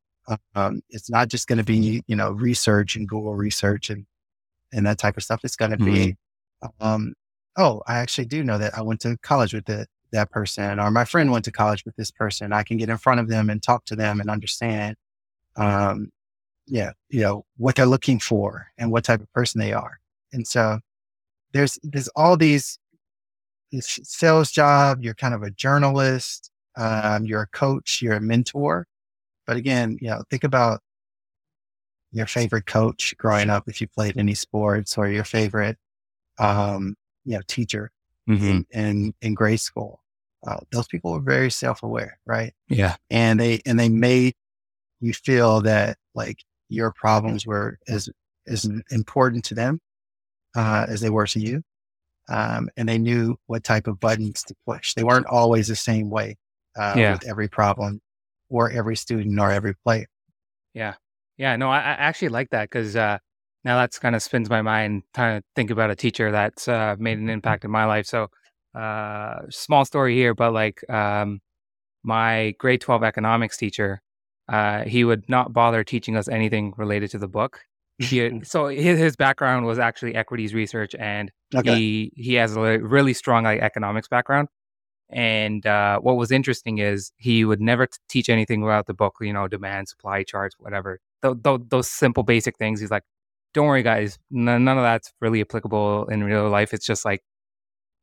[0.55, 4.07] Um, it's not just going to be, you know, research and Google research and,
[4.73, 5.41] and that type of stuff.
[5.45, 5.95] It's going to mm-hmm.
[5.95, 6.17] be,
[6.81, 7.15] um,
[7.57, 10.91] oh, I actually do know that I went to college with the, that person or
[10.91, 12.53] my friend went to college with this person.
[12.53, 14.97] I can get in front of them and talk to them and understand
[15.57, 16.11] um,
[16.67, 19.99] yeah, you know, what they're looking for and what type of person they are.
[20.33, 20.81] And so
[21.53, 22.79] there's, there's all these,
[23.81, 28.87] sales job, you're kind of a journalist, um, you're a coach, you're a mentor.
[29.47, 30.81] But again, you know, think about
[32.13, 35.77] your favorite coach growing up, if you played any sports or your favorite,
[36.39, 37.91] um, you know, teacher
[38.29, 38.45] mm-hmm.
[38.45, 40.01] in, in, in grade school.
[40.47, 42.53] Uh, those people were very self-aware, right?
[42.69, 42.97] Yeah.
[43.11, 44.35] And they, and they made
[45.01, 48.09] you feel that like your problems were as
[48.47, 49.81] as important to them
[50.57, 51.63] uh, as they were to you,
[52.29, 54.95] um, and they knew what type of buttons to push.
[54.95, 56.37] They weren't always the same way
[56.77, 57.13] uh, yeah.
[57.13, 58.01] with every problem
[58.49, 60.07] or every student or every player.
[60.75, 60.95] Yeah,
[61.37, 61.57] yeah.
[61.57, 63.19] No, I, I actually like that because uh,
[63.65, 66.97] now that's kind of spins my mind trying to think about a teacher that's uh,
[66.99, 68.07] made an impact in my life.
[68.07, 68.29] So,
[68.75, 71.41] uh, small story here, but like um,
[72.03, 74.01] my grade twelve economics teacher
[74.49, 77.61] uh, he would not bother teaching us anything related to the book.
[77.99, 81.75] He, so his, his background was actually equities research, and okay.
[81.75, 84.49] he he has a really strong like economics background.
[85.11, 89.17] And uh, what was interesting is he would never t- teach anything about the book,
[89.21, 90.99] you know, demand, supply charts, whatever.
[91.23, 92.81] Th- th- those simple, basic things.
[92.81, 93.05] He's like,
[93.53, 94.19] "Don't worry, guys.
[94.35, 96.75] N- none of that's really applicable in real life.
[96.75, 97.23] It's just like,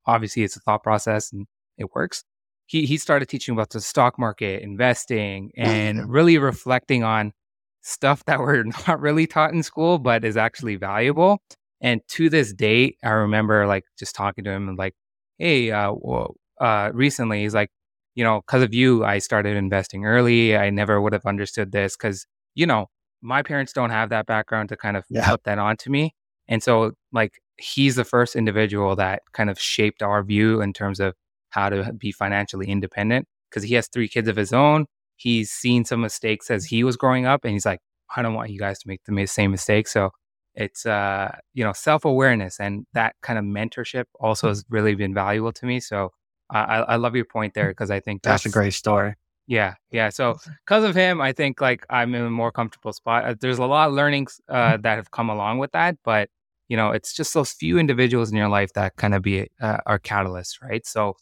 [0.06, 2.24] obviously, it's a thought process and it works."
[2.72, 6.10] he he started teaching about the stock market, investing, and mm-hmm.
[6.10, 7.34] really reflecting on
[7.82, 11.42] stuff that we're not really taught in school, but is actually valuable.
[11.82, 14.94] And to this date, I remember like just talking to him and like,
[15.38, 17.70] hey, uh, well, uh, recently he's like,
[18.14, 20.56] you know, because of you, I started investing early.
[20.56, 22.88] I never would have understood this because, you know,
[23.22, 25.30] my parents don't have that background to kind of yeah.
[25.30, 26.14] put that onto me.
[26.48, 31.00] And so, like, he's the first individual that kind of shaped our view in terms
[31.00, 31.14] of
[31.50, 34.86] how to be financially independent because he has three kids of his own.
[35.22, 37.80] He's seen some mistakes as he was growing up, and he's like,
[38.16, 39.92] I don't want you guys to make the same mistakes.
[39.92, 40.12] So
[40.54, 45.14] it's uh, you know self awareness and that kind of mentorship also has really been
[45.14, 45.80] valuable to me.
[45.80, 46.12] So
[46.54, 49.16] uh, I, I love your point there because I think that's, that's, a great story.
[49.48, 50.10] Yeah, yeah.
[50.10, 53.26] So because of him, I think like I'm in a more comfortable spot.
[53.26, 56.30] Uh, there's a lot of learnings uh, that have come along with that, but
[56.68, 59.78] you know, it's just those few individuals in your life that kind of be uh,
[59.86, 60.86] are catalysts, right?
[60.86, 61.16] So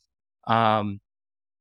[0.45, 0.99] um,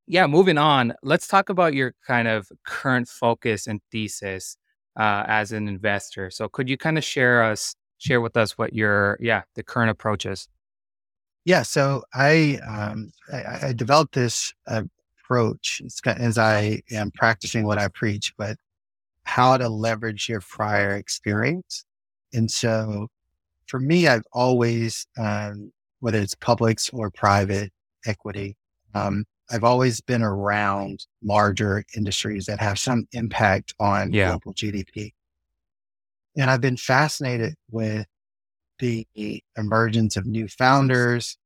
[0.09, 0.95] yeah, moving on.
[1.03, 4.57] Let's talk about your kind of current focus and thesis
[4.99, 6.31] uh, as an investor.
[6.31, 9.91] So, could you kind of share us share with us what your yeah the current
[9.91, 10.49] approach is?
[11.45, 17.89] Yeah, so I um, I, I developed this approach as I am practicing what I
[17.89, 18.57] preach, but
[19.25, 21.85] how to leverage your prior experience.
[22.33, 23.09] And so,
[23.67, 27.73] for me, I've always um, whether it's publics or private
[28.07, 28.57] equity,
[28.95, 34.31] um, I've always been around larger industries that have some impact on yeah.
[34.31, 35.13] global GDP.
[36.37, 38.07] And I've been fascinated with
[38.79, 39.07] the
[39.57, 41.37] emergence of new founders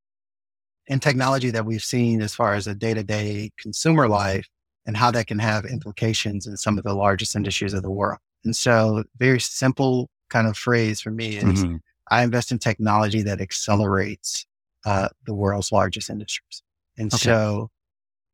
[0.88, 4.48] and technology that we've seen as far as a day to day consumer life
[4.84, 8.18] and how that can have implications in some of the largest industries of the world.
[8.44, 11.76] And so, very simple kind of phrase for me is mm-hmm.
[12.10, 14.44] I invest in technology that accelerates
[14.84, 16.62] uh, the world's largest industries.
[16.98, 17.22] And okay.
[17.22, 17.70] so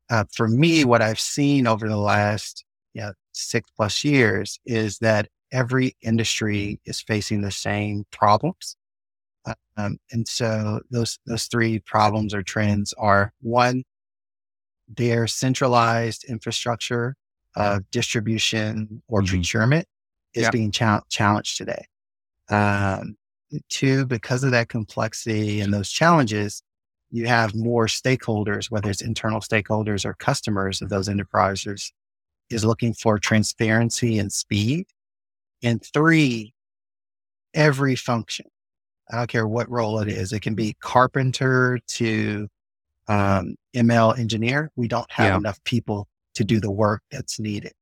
[0.09, 4.97] uh, for me, what I've seen over the last you know, six plus years is
[4.99, 8.75] that every industry is facing the same problems.
[9.77, 13.83] Um, and so those those three problems or trends are one,
[14.87, 17.15] their centralized infrastructure
[17.55, 19.29] of distribution or mm-hmm.
[19.29, 19.87] procurement
[20.33, 20.51] is yeah.
[20.51, 21.85] being cha- challenged today.
[22.49, 23.15] Um,
[23.69, 26.61] two, because of that complexity and those challenges,
[27.11, 31.91] you have more stakeholders, whether it's internal stakeholders or customers of those enterprises,
[32.49, 34.85] is looking for transparency and speed.
[35.63, 36.53] And three,
[37.53, 38.45] every function,
[39.11, 42.47] I don't care what role it is, it can be carpenter to
[43.07, 44.71] um, ML engineer.
[44.75, 45.37] We don't have yeah.
[45.37, 47.73] enough people to do the work that's needed.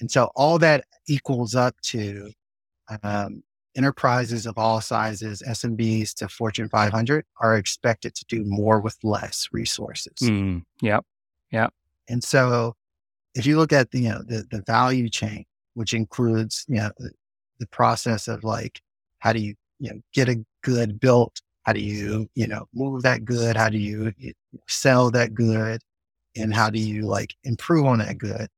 [0.00, 2.32] And so all that equals up to
[3.02, 3.42] um,
[3.76, 9.48] enterprises of all sizes, SMBs to Fortune 500, are expected to do more with less
[9.52, 10.14] resources.
[10.22, 11.04] Mm, yep.
[11.50, 11.72] Yep.
[12.08, 12.74] And so
[13.34, 16.90] if you look at the, you know, the, the value chain, which includes, you know,
[16.98, 17.10] the,
[17.58, 18.80] the process of like,
[19.18, 21.40] how do you, you know, get a good built?
[21.64, 23.56] How do you, you know, move that good?
[23.56, 24.12] How do you
[24.68, 25.80] sell that good?
[26.36, 28.48] And how do you like improve on that good?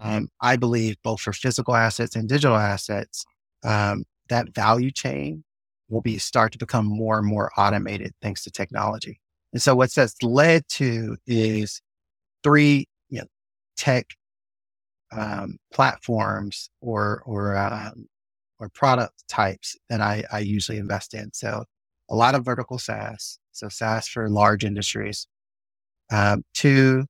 [0.00, 3.24] Um, I believe both for physical assets and digital assets,
[3.62, 5.44] um, that value chain
[5.88, 9.20] will be start to become more and more automated thanks to technology.
[9.52, 11.80] And so what that's led to is
[12.42, 13.26] three you know,
[13.76, 14.06] tech
[15.12, 18.08] um, platforms or or um,
[18.58, 21.30] or product types that I, I usually invest in.
[21.32, 21.64] So
[22.10, 25.26] a lot of vertical SaaS, so SaaS for large industries.
[26.12, 27.06] Um, two,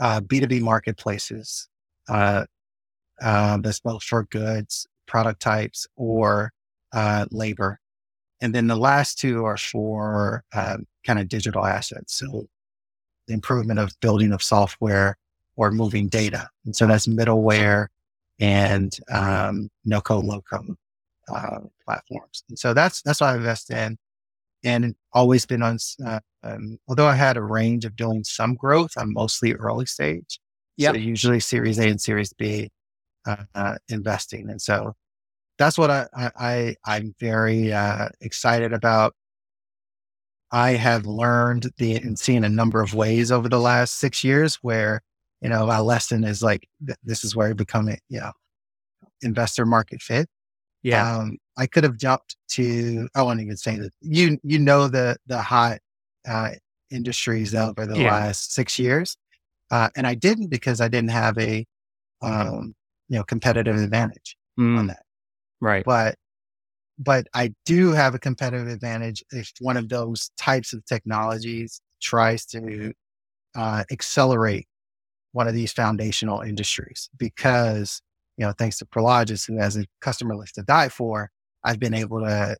[0.00, 1.68] uh, B2B marketplaces,
[2.08, 2.44] uh,
[3.20, 6.52] uh, that's both for goods product types or
[6.92, 7.80] uh, labor.
[8.40, 12.14] And then the last two are for um, kind of digital assets.
[12.14, 12.46] So
[13.26, 15.16] the improvement of building of software
[15.56, 16.48] or moving data.
[16.64, 17.88] And so that's middleware
[18.38, 20.76] and um, no code, low code
[21.34, 22.44] uh, platforms.
[22.48, 23.98] And so that's, that's what I invest in
[24.64, 28.92] and always been on, uh, um, although I had a range of doing some growth,
[28.96, 30.40] I'm mostly early stage.
[30.76, 30.92] Yeah.
[30.92, 32.70] So usually series A and series B
[33.28, 34.48] uh, uh, investing.
[34.50, 34.94] And so
[35.58, 39.14] that's what I, I, I am very uh, excited about.
[40.50, 44.56] I have learned the and seen a number of ways over the last six years
[44.62, 45.02] where,
[45.42, 48.32] you know, my lesson is like, th- this is where I become a, you know,
[49.20, 50.26] investor market fit.
[50.82, 51.18] Yeah.
[51.18, 55.16] Um, I could have jumped to, I won't even say that you, you know, the,
[55.26, 55.80] the hot,
[56.26, 56.52] uh,
[56.90, 58.10] industries over the yeah.
[58.10, 59.18] last six years.
[59.70, 61.66] Uh, and I didn't because I didn't have a,
[62.22, 62.74] um,
[63.08, 64.78] you know, competitive advantage mm.
[64.78, 65.02] on that.
[65.60, 65.84] Right.
[65.84, 66.16] But,
[66.98, 72.44] but I do have a competitive advantage if one of those types of technologies tries
[72.46, 72.92] to
[73.54, 74.66] uh, accelerate
[75.32, 78.00] one of these foundational industries because,
[78.36, 81.30] you know, thanks to Prologis, who has a customer list to die for,
[81.64, 82.56] I've been able to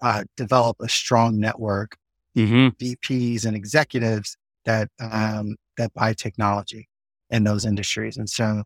[0.00, 1.96] uh, develop a strong network,
[2.36, 2.68] mm-hmm.
[2.82, 6.88] VPs and executives that um, that buy technology
[7.30, 8.16] in those industries.
[8.16, 8.64] And so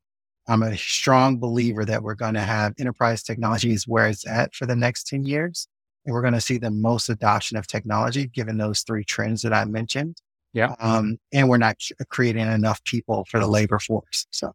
[0.49, 4.67] I'm a strong believer that we're going to have enterprise technologies where it's at for
[4.67, 5.69] the next 10 years.
[6.05, 9.53] And we're going to see the most adoption of technology given those three trends that
[9.53, 10.17] I mentioned.
[10.53, 10.75] Yeah.
[10.81, 11.77] Um, and we're not
[12.09, 14.27] creating enough people for the labor force.
[14.31, 14.53] So,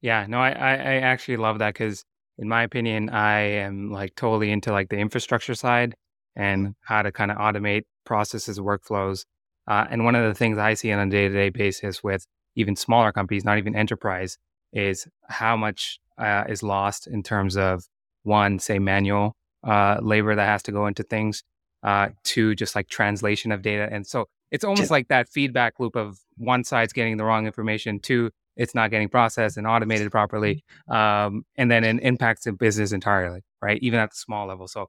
[0.00, 2.04] yeah, no, I, I, I actually love that because,
[2.38, 5.94] in my opinion, I am like totally into like the infrastructure side
[6.34, 9.24] and how to kind of automate processes, workflows.
[9.68, 12.26] Uh, and one of the things I see on a day to day basis with
[12.56, 14.38] even smaller companies, not even enterprise,
[14.72, 17.84] is how much uh, is lost in terms of
[18.22, 21.42] one, say, manual uh, labor that has to go into things,
[21.82, 23.88] uh, two, just like translation of data.
[23.90, 28.00] And so it's almost like that feedback loop of one side's getting the wrong information,
[28.00, 32.92] two, it's not getting processed and automated properly, um, and then it impacts the business
[32.92, 33.78] entirely, right?
[33.82, 34.68] Even at the small level.
[34.68, 34.88] So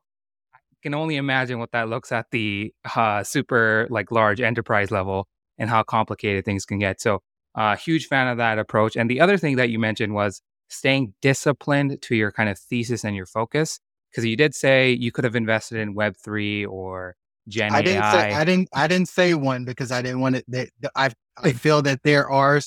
[0.54, 5.28] I can only imagine what that looks at the uh, super like large enterprise level
[5.58, 7.00] and how complicated things can get.
[7.00, 7.22] So
[7.56, 8.96] uh, huge fan of that approach.
[8.96, 13.04] And the other thing that you mentioned was staying disciplined to your kind of thesis
[13.04, 13.80] and your focus.
[14.12, 17.16] Because you did say you could have invested in Web three or
[17.48, 18.12] Gen I didn't AI.
[18.12, 18.70] Say, I didn't.
[18.74, 20.46] I didn't say one because I didn't want it.
[20.48, 21.10] They, I
[21.44, 22.62] I feel that there are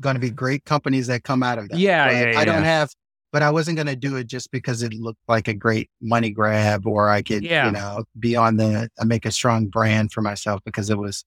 [0.00, 1.78] going to be great companies that come out of that.
[1.78, 2.90] Yeah, yeah, yeah, I don't have,
[3.30, 6.30] but I wasn't going to do it just because it looked like a great money
[6.30, 7.66] grab, or I could, yeah.
[7.66, 11.24] you know, be on the make a strong brand for myself because it was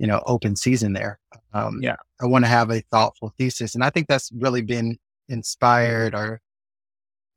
[0.00, 1.20] you know, open season there.
[1.52, 1.96] Um, yeah.
[2.22, 3.74] I want to have a thoughtful thesis.
[3.74, 4.96] And I think that's really been
[5.28, 6.40] inspired or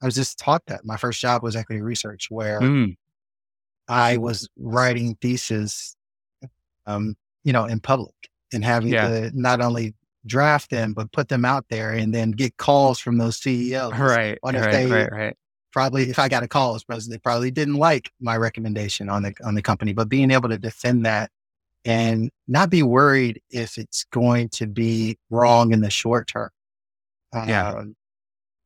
[0.01, 2.95] I was just taught that my first job was equity research where mm.
[3.89, 5.95] I was writing thesis,
[6.85, 8.15] um, you know, in public
[8.53, 9.07] and having yeah.
[9.07, 9.93] to not only
[10.25, 13.91] draft them, but put them out there and then get calls from those CEOs.
[13.91, 14.37] Right.
[14.41, 15.37] If right, they right, right.
[15.73, 19.23] Probably, if I got a call as president, they probably didn't like my recommendation on
[19.23, 19.91] the on the company.
[19.91, 21.31] But being able to defend that
[21.85, 26.49] and not be worried if it's going to be wrong in the short term.
[27.33, 27.73] Yeah.
[27.73, 27.95] Um,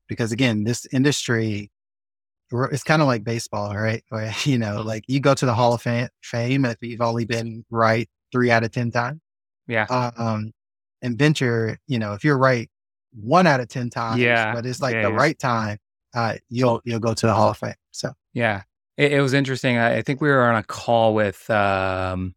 [0.08, 1.72] because again, this industry,
[2.52, 4.04] it's kind of like baseball, right?
[4.10, 6.10] Where, you know, like you go to the Hall of Fame
[6.66, 9.22] if you've only been right three out of 10 times.
[9.68, 9.86] Yeah.
[9.90, 10.54] Um,
[11.02, 12.70] and venture, you know, if you're right
[13.14, 14.54] one out of 10 times, yeah.
[14.54, 15.16] but it's like yeah, the yeah.
[15.16, 15.78] right time,
[16.14, 17.74] uh, you'll, you'll go to the Hall of Fame.
[17.92, 18.64] So, yeah,
[18.96, 19.78] it, it was interesting.
[19.78, 22.34] I, I, think we were on a call with, um,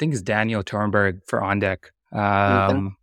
[0.00, 1.92] think it's Daniel Torenberg for On Deck.
[2.12, 2.96] Um,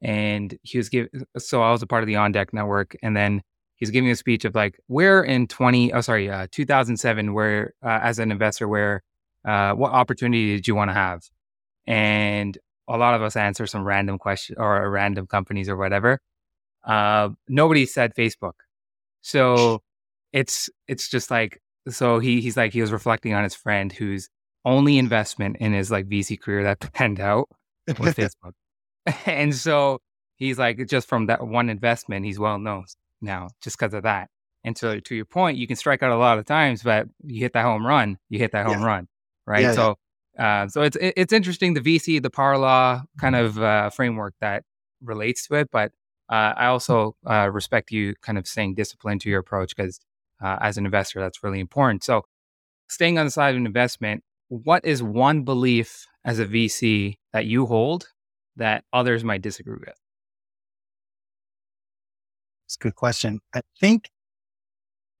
[0.00, 2.96] and he was giving, so I was a part of the On Deck network.
[3.02, 3.42] And then
[3.74, 7.98] he's giving a speech of like, where in 20, oh, sorry, uh, 2007, where, uh,
[8.00, 9.02] as an investor, where,
[9.44, 11.22] uh, what opportunity did you want to have?
[11.86, 12.56] And
[12.88, 16.20] a lot of us answer some random question or random companies or whatever.
[16.84, 18.54] Uh, nobody said Facebook.
[19.20, 19.82] So
[20.32, 24.28] it's, it's just like, so he, he's like, he was reflecting on his friend whose
[24.66, 27.48] only investment in his like VC career that panned out
[27.98, 28.52] was Facebook.
[29.24, 30.00] and so
[30.34, 32.84] he's like, just from that one investment, he's well known
[33.22, 34.28] now just because of that.
[34.64, 37.40] And so to your point, you can strike out a lot of times, but you
[37.40, 38.86] hit that home run, you hit that home yeah.
[38.86, 39.08] run,
[39.46, 39.62] right?
[39.62, 39.94] Yeah, so,
[40.34, 40.64] yeah.
[40.64, 44.64] Uh, so it's it's interesting the VC, the power law kind of uh, framework that
[45.00, 45.92] relates to it, but
[46.28, 50.00] uh, I also uh, respect you kind of saying discipline to your approach because
[50.42, 52.04] uh, as an investor, that's really important.
[52.04, 52.24] So,
[52.88, 57.46] staying on the side of an investment, what is one belief as a VC that
[57.46, 58.08] you hold
[58.56, 59.98] that others might disagree with?
[62.66, 63.40] It's a good question.
[63.54, 64.10] I think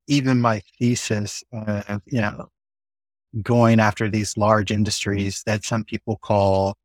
[0.08, 2.48] even my thesis, uh, you know,
[3.42, 6.76] going after these large industries that some people call,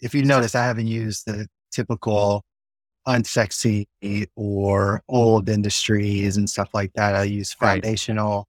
[0.00, 2.44] if you notice, I haven't used the typical
[3.06, 3.86] unsexy
[4.34, 7.14] or old industries and stuff like that.
[7.14, 8.46] I use foundational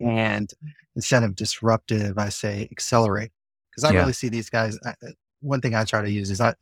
[0.00, 0.10] right.
[0.10, 0.50] and
[0.98, 3.30] instead of disruptive, I say accelerate.
[3.70, 4.00] Because I yeah.
[4.00, 4.76] really see these guys.
[4.84, 4.94] I,
[5.40, 6.56] one thing I try to use is not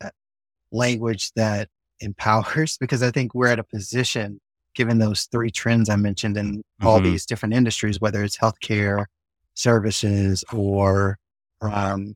[0.71, 1.69] language that
[2.01, 4.39] empowers because I think we're at a position,
[4.75, 6.87] given those three trends I mentioned in mm-hmm.
[6.87, 9.05] all these different industries, whether it's healthcare,
[9.55, 11.17] services, or
[11.59, 12.13] um,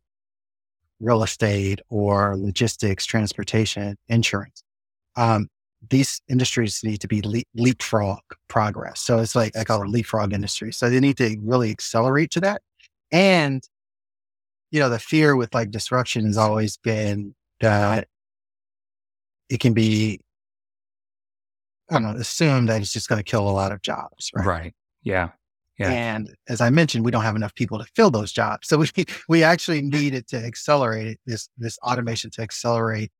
[0.99, 4.61] real estate, or logistics, transportation, insurance.
[5.15, 5.47] Um,
[5.89, 9.01] these industries need to be le- leapfrog progress.
[9.01, 10.71] So it's like I call it leapfrog industry.
[10.71, 12.61] So they need to really accelerate to that.
[13.11, 13.63] And,
[14.69, 18.07] you know, the fear with like disruption has always been that
[19.49, 20.19] it can be,
[21.89, 24.31] I don't know, assumed that it's just going to kill a lot of jobs.
[24.33, 24.45] Right.
[24.45, 24.73] Right.
[25.03, 25.29] Yeah.
[25.77, 25.89] Yeah.
[25.89, 28.67] And as I mentioned, we don't have enough people to fill those jobs.
[28.67, 28.87] So we,
[29.27, 33.11] we actually needed to accelerate it, this, this automation to accelerate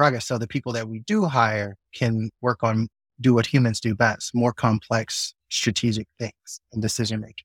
[0.00, 0.26] progress.
[0.26, 2.88] So the people that we do hire can work on,
[3.20, 7.44] do what humans do best, more complex strategic things and decision making.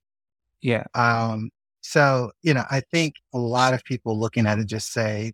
[0.62, 0.86] Yeah.
[0.93, 1.49] Um,
[1.82, 5.34] so, you know, I think a lot of people looking at it just say,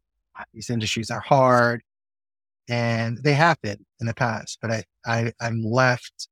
[0.52, 1.84] these industries are hard
[2.68, 6.28] and they have been in the past, but I, I I'm left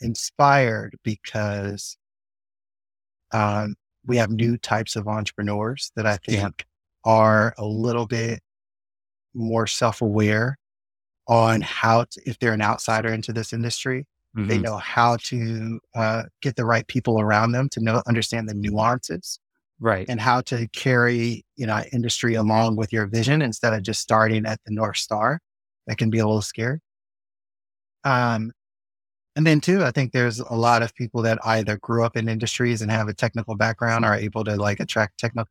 [0.00, 1.96] inspired because
[3.32, 6.48] um, we have new types of entrepreneurs that I think yeah.
[7.04, 8.40] are a little bit
[9.34, 10.56] more self-aware
[11.28, 14.06] on how to, if they're an outsider into this industry,
[14.36, 14.48] mm-hmm.
[14.48, 18.54] they know how to uh, get the right people around them to know understand the
[18.54, 19.38] nuances
[19.80, 20.06] right.
[20.08, 24.46] and how to carry you know industry along with your vision instead of just starting
[24.46, 25.40] at the north star.
[25.86, 26.80] That can be a little scary.
[28.04, 28.52] Um
[29.36, 32.28] and then too i think there's a lot of people that either grew up in
[32.28, 35.50] industries and have a technical background are able to like attract technical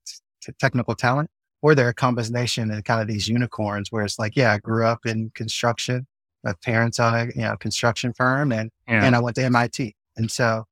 [0.59, 1.29] technical talent
[1.61, 4.85] or they're a combination of kind of these unicorns where it's like yeah i grew
[4.85, 6.07] up in construction
[6.43, 9.03] my parents own a you know construction firm and yeah.
[9.03, 10.65] and i went to mit and so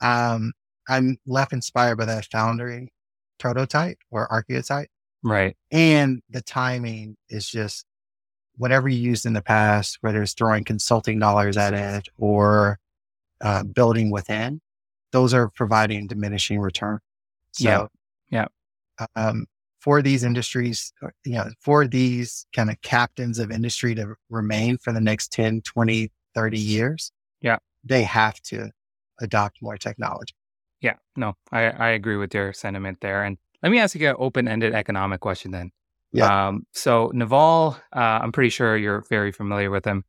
[0.00, 0.52] um
[0.90, 2.92] I'm left inspired by that foundry
[3.38, 4.88] prototype or archetype.
[5.22, 5.56] Right.
[5.70, 7.84] And the timing is just
[8.56, 12.78] whatever you used in the past, whether it's throwing consulting dollars at it or
[13.40, 14.60] uh, building within,
[15.12, 16.98] those are providing diminishing return.
[17.52, 17.88] So,
[18.30, 18.46] yeah.
[18.98, 19.06] yeah.
[19.14, 19.46] Um,
[19.80, 24.78] for these industries, uh, you know, for these kind of captains of industry to remain
[24.78, 28.70] for the next 10, 20, 30 years, yeah, they have to
[29.20, 30.34] adopt more technology.
[30.80, 33.24] Yeah, no, I, I agree with your sentiment there.
[33.24, 35.70] And let me ask you an open ended economic question then.
[36.12, 36.48] Yeah.
[36.48, 40.04] Um, so Naval, uh, I'm pretty sure you're very familiar with him.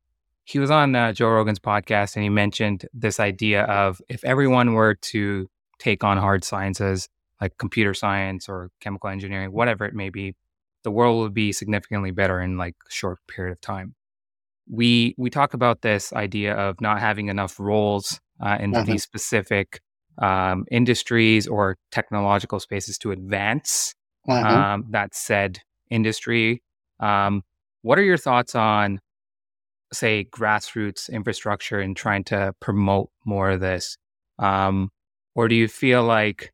[0.46, 4.74] He was on uh, Joe Rogan's podcast and he mentioned this idea of if everyone
[4.74, 5.48] were to
[5.78, 7.10] take on hard sciences
[7.42, 10.36] like computer science or chemical engineering, whatever it may be,
[10.84, 13.96] the world will be significantly better in like a short period of time.
[14.70, 18.90] We we talk about this idea of not having enough roles uh, in mm-hmm.
[18.90, 19.82] these specific
[20.22, 23.96] um, industries or technological spaces to advance
[24.28, 24.46] mm-hmm.
[24.46, 26.62] um, that said industry.
[27.00, 27.44] Um,
[27.82, 29.00] what are your thoughts on,
[29.92, 33.98] say, grassroots infrastructure and trying to promote more of this?
[34.38, 34.92] Um,
[35.34, 36.54] or do you feel like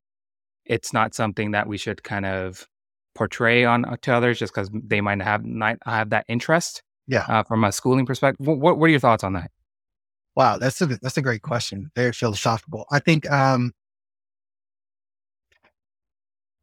[0.67, 2.67] it's not something that we should kind of
[3.15, 6.83] portray on uh, to others just because they might have not have that interest?
[7.07, 9.51] Yeah, uh, from a schooling perspective, what what are your thoughts on that?
[10.35, 11.89] Wow, that's a that's a great question.
[11.95, 12.85] Very philosophical.
[12.91, 13.73] I think um,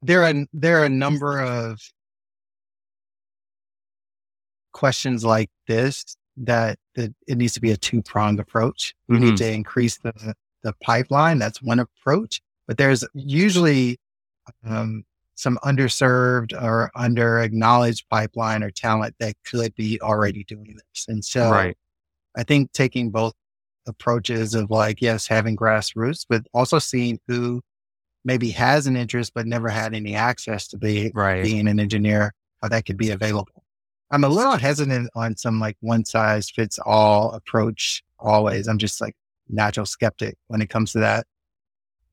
[0.03, 1.81] there are there are a number of
[4.73, 8.95] questions like this that, that it needs to be a two pronged approach.
[9.09, 9.25] We mm-hmm.
[9.27, 11.39] need to increase the the pipeline.
[11.39, 13.99] That's one approach, but there's usually
[14.67, 15.05] um,
[15.35, 21.07] some underserved or under acknowledged pipeline or talent that could be already doing this.
[21.09, 21.77] And so, right.
[22.37, 23.35] I think taking both
[23.87, 27.61] approaches of like, yes, having grassroots, but also seeing who
[28.25, 31.43] maybe has an interest but never had any access to be right.
[31.43, 33.65] being an engineer, how that could be available.
[34.11, 38.69] I'm a little hesitant on some like one size fits all approach always.
[38.69, 39.15] I'm just like
[39.49, 41.27] natural skeptic when it comes to that.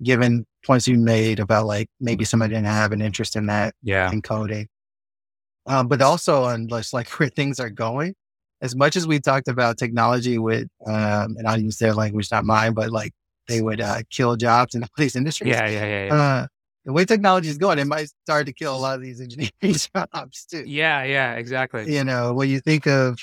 [0.03, 4.11] Given points you made about like maybe somebody didn't have an interest in that yeah.
[4.11, 4.67] in coding.
[5.67, 8.15] Um, but also on just like where things are going,
[8.61, 12.45] as much as we talked about technology with, um, and I'll use their language, not
[12.45, 13.11] mine, but like
[13.47, 15.51] they would uh, kill jobs in all these industries.
[15.51, 16.05] Yeah, yeah, yeah.
[16.05, 16.13] yeah.
[16.13, 16.47] Uh,
[16.85, 19.51] the way technology is going, it might start to kill a lot of these engineering
[20.13, 20.63] jobs too.
[20.65, 21.93] Yeah, yeah, exactly.
[21.93, 23.19] You know, when you think of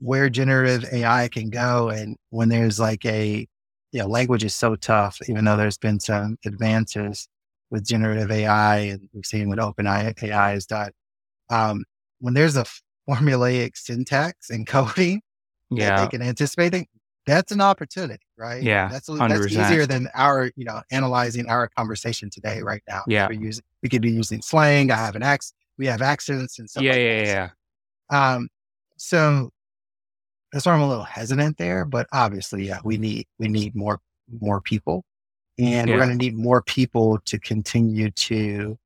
[0.00, 3.46] where generative AI can go, and when there's like a,
[3.92, 7.28] you know, language is so tough, even though there's been some advances
[7.70, 10.18] with generative AI, and we've seen what OpenAI
[10.52, 10.90] has done.
[11.50, 11.84] Um,
[12.20, 12.64] when there's a
[13.08, 15.22] formulaic syntax and coding
[15.70, 15.96] yeah.
[15.96, 16.86] that they can anticipate it,
[17.26, 18.62] that's an opportunity, right?
[18.62, 18.88] Yeah.
[18.88, 23.02] That's, that's easier than our, you know, analyzing our conversation today right now.
[23.06, 23.28] Yeah.
[23.28, 24.90] We're using, we could be using slang.
[24.90, 25.54] I have an accent.
[25.76, 26.82] We have accents and stuff.
[26.82, 27.50] Yeah, like yeah,
[28.10, 28.34] yeah.
[28.34, 28.48] Um,
[28.96, 29.50] so
[30.52, 34.00] that's why I'm a little hesitant there, but obviously, yeah, we need, we need more,
[34.40, 35.04] more people
[35.58, 35.94] and yeah.
[35.94, 38.78] we're going to need more people to continue to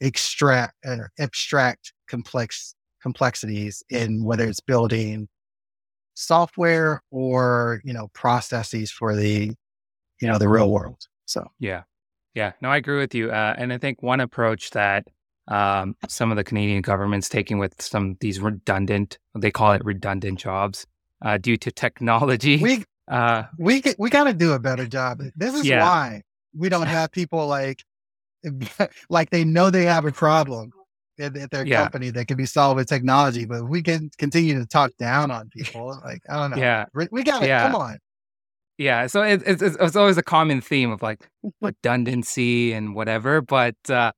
[0.00, 5.28] extract uh, abstract complex complexities in whether it's building
[6.14, 9.52] software or, you know, processes for the,
[10.20, 11.06] you know, the real world.
[11.26, 11.82] So, yeah.
[12.34, 12.52] Yeah.
[12.60, 13.30] No, I agree with you.
[13.30, 15.06] Uh, and I think one approach that
[15.48, 20.38] um, some of the Canadian government's taking with some these redundant, they call it redundant
[20.38, 20.86] jobs
[21.22, 22.58] uh, due to technology.
[22.58, 25.20] We, uh, we, we got to do a better job.
[25.36, 25.82] This is yeah.
[25.82, 26.22] why
[26.56, 27.84] we don't have people like,
[29.10, 30.72] like they know they have a problem
[31.18, 31.82] at, at their yeah.
[31.82, 35.48] company that can be solved with technology, but we can continue to talk down on
[35.50, 35.98] people.
[36.04, 36.56] Like, I don't know.
[36.56, 36.86] Yeah.
[37.10, 37.48] We got it.
[37.48, 37.70] Yeah.
[37.70, 37.98] Come on.
[38.78, 39.06] Yeah.
[39.06, 41.28] So it, it's, it's always a common theme of like
[41.60, 44.12] redundancy and whatever, but, uh,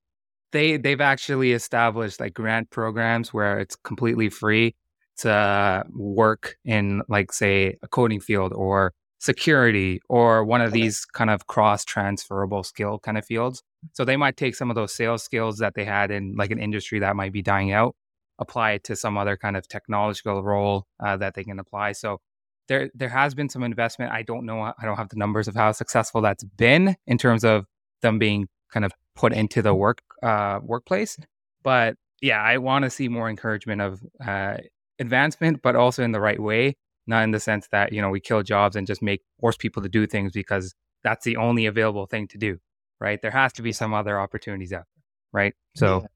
[0.53, 4.75] they, they've actually established like grant programs where it's completely free
[5.19, 11.31] to work in like say a coding field or security or one of these kind
[11.31, 13.63] of cross transferable skill kind of fields.
[13.93, 16.61] So they might take some of those sales skills that they had in like an
[16.61, 17.97] industry that might be dying out,
[18.39, 21.93] apply it to some other kind of technological role uh, that they can apply.
[21.93, 22.21] So
[22.69, 24.13] there there has been some investment.
[24.13, 24.61] I don't know.
[24.61, 27.67] I don't have the numbers of how successful that's been in terms of
[28.03, 31.19] them being kind of put into the work uh, workplace.
[31.63, 34.59] But yeah, I want to see more encouragement of uh,
[34.99, 36.77] advancement, but also in the right way
[37.09, 39.83] not in the sense that you know we kill jobs and just make force people
[39.83, 42.59] to do things because that's the only available thing to do
[43.01, 45.03] right there has to be some other opportunities out there
[45.33, 46.07] right so yeah.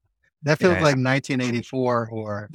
[0.43, 1.09] that feels yeah, like yeah.
[1.09, 2.49] 1984 or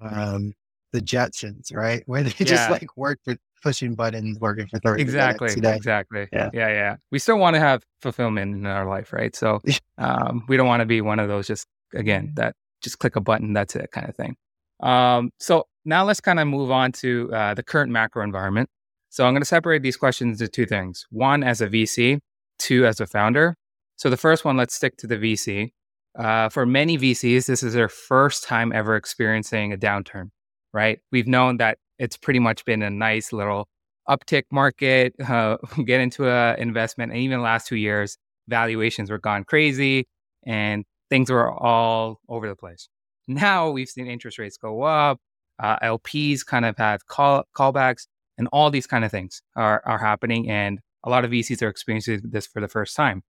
[0.00, 0.52] um,
[0.92, 3.36] the jetsons right where they just like work for
[3.66, 6.50] pushing buttons working for 30 exactly exactly yeah.
[6.52, 9.60] yeah yeah we still want to have fulfillment in our life right so
[9.98, 13.20] um, we don't want to be one of those just again that just click a
[13.20, 14.36] button that's it kind of thing
[14.80, 18.68] um, so now let's kind of move on to uh, the current macro environment.
[19.08, 22.18] So I'm going to separate these questions into two things one as a VC,
[22.58, 23.56] two as a founder.
[23.96, 25.70] So the first one, let's stick to the VC.
[26.18, 30.30] Uh, for many VCs, this is their first time ever experiencing a downturn,
[30.72, 30.98] right?
[31.12, 33.68] We've known that it's pretty much been a nice little
[34.08, 37.12] uptick market, uh, get into an investment.
[37.12, 38.18] And even the last two years,
[38.48, 40.06] valuations were gone crazy
[40.46, 42.88] and things were all over the place.
[43.28, 45.18] Now we've seen interest rates go up,
[45.62, 48.06] uh, LPs kind of have call callbacks,
[48.38, 50.48] and all these kind of things are are happening.
[50.50, 53.22] And a lot of VCs are experiencing this for the first time.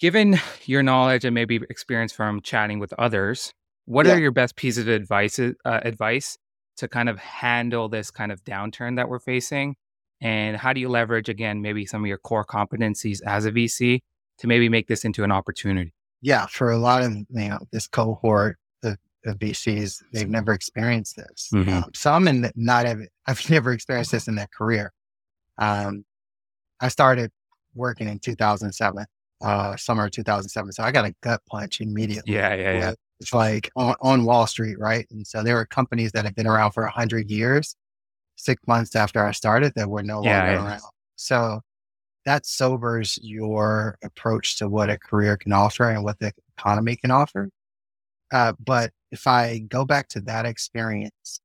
[0.00, 3.52] given your knowledge and maybe experience from chatting with others,
[3.86, 4.14] what yeah.
[4.14, 6.36] are your best pieces of advice uh, advice
[6.76, 9.76] to kind of handle this kind of downturn that we're facing?
[10.20, 14.02] And how do you leverage again maybe some of your core competencies as a VC
[14.38, 15.92] to maybe make this into an opportunity?
[16.22, 18.96] Yeah, for a lot of you know this cohort of,
[19.26, 21.50] of VCs, they've never experienced this.
[21.52, 21.70] Mm-hmm.
[21.70, 24.92] Um, some and not have, I've never experienced this in their career.
[25.58, 26.04] Um,
[26.80, 27.30] I started
[27.74, 29.04] working in 2007,
[29.42, 30.72] uh, summer 2007.
[30.72, 32.34] So I got a gut punch immediately.
[32.34, 32.94] Yeah, yeah, yeah.
[33.20, 35.06] It's like on, on Wall Street, right?
[35.10, 37.74] And so there were companies that have been around for 100 years,
[38.36, 40.66] six months after I started, that were no yeah, longer yeah.
[40.66, 40.82] around.
[41.16, 41.60] So
[42.26, 47.10] that sobers your approach to what a career can offer and what the economy can
[47.10, 47.48] offer.
[48.32, 51.40] Uh, but if I go back to that experience,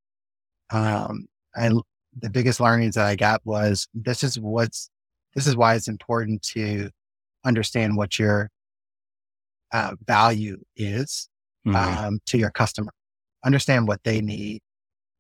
[0.72, 1.82] um, and
[2.20, 4.90] the biggest learnings that I got was this is what's,
[5.36, 6.90] this is why it's important to
[7.46, 8.50] understand what your
[9.72, 11.30] uh, value is
[11.66, 12.06] mm-hmm.
[12.06, 12.92] um, to your customer,
[13.44, 14.62] understand what they need,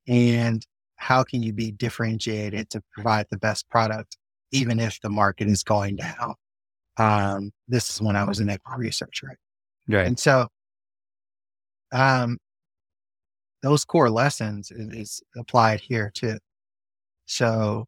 [0.07, 0.65] and
[0.95, 4.17] how can you be differentiated to provide the best product,
[4.51, 6.35] even if the market is going down.
[6.97, 9.37] Um, this is when I was an equity researcher, right?
[10.07, 10.47] And so,
[11.91, 12.37] um,
[13.63, 16.37] those core lessons is, is applied here too.
[17.25, 17.85] So,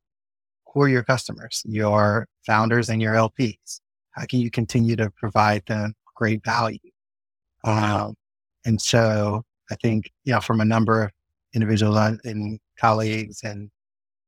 [0.67, 1.61] who are your customers?
[1.65, 3.79] Your founders and your LPs.
[4.11, 6.79] How can you continue to provide them great value?
[7.63, 8.15] Um,
[8.65, 11.11] and so I think, you know, from a number of
[11.53, 13.69] individuals and colleagues and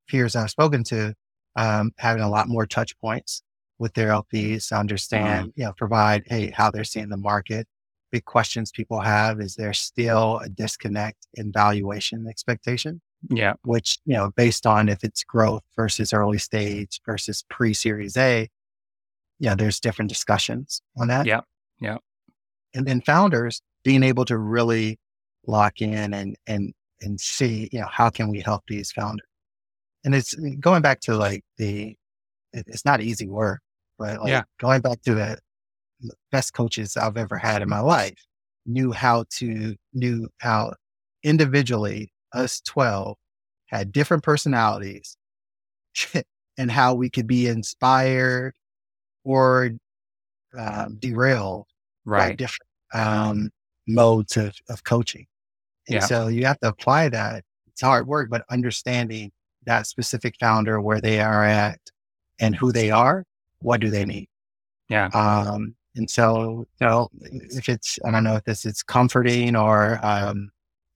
[0.07, 1.13] peers I've spoken to,
[1.55, 3.41] um, having a lot more touch points
[3.79, 5.59] with their LPs to understand, mm-hmm.
[5.59, 7.67] you know, provide, hey, how they're seeing the market.
[8.11, 13.01] Big questions people have is there still a disconnect in valuation expectation?
[13.29, 13.53] Yeah.
[13.63, 18.47] Which, you know, based on if it's growth versus early stage versus pre series A,
[19.39, 21.25] yeah, there's different discussions on that.
[21.25, 21.41] Yeah.
[21.79, 21.97] Yeah.
[22.73, 24.99] And then founders being able to really
[25.47, 29.27] lock in and, and, and see, you know, how can we help these founders?
[30.03, 31.95] And it's going back to like the,
[32.51, 33.61] it's not easy work,
[33.97, 34.43] but like yeah.
[34.59, 35.37] going back to the
[36.31, 38.17] best coaches I've ever had in my life
[38.65, 40.73] knew how to, knew how
[41.23, 43.15] individually us 12
[43.67, 45.15] had different personalities
[46.57, 48.53] and how we could be inspired
[49.23, 49.71] or
[50.57, 51.65] um, derailed
[52.05, 52.29] right.
[52.29, 53.49] by different um,
[53.87, 55.27] modes of, of coaching.
[55.87, 56.05] And yeah.
[56.05, 57.43] so you have to apply that.
[57.67, 59.31] It's hard work, but understanding
[59.65, 61.79] that specific founder, where they are at
[62.39, 63.25] and who they are,
[63.59, 64.29] what do they need?
[64.89, 65.07] Yeah.
[65.13, 69.99] Um, and so, you know, if it's, I don't know if this is comforting or
[70.03, 70.49] um,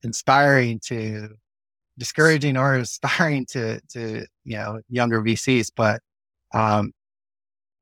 [0.04, 1.30] inspiring to
[1.98, 6.02] discouraging or inspiring to, to, you know, younger VCs, but
[6.54, 6.92] um,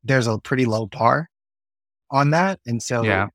[0.03, 1.29] there's a pretty low bar
[2.11, 2.59] on that.
[2.65, 3.27] And so yeah.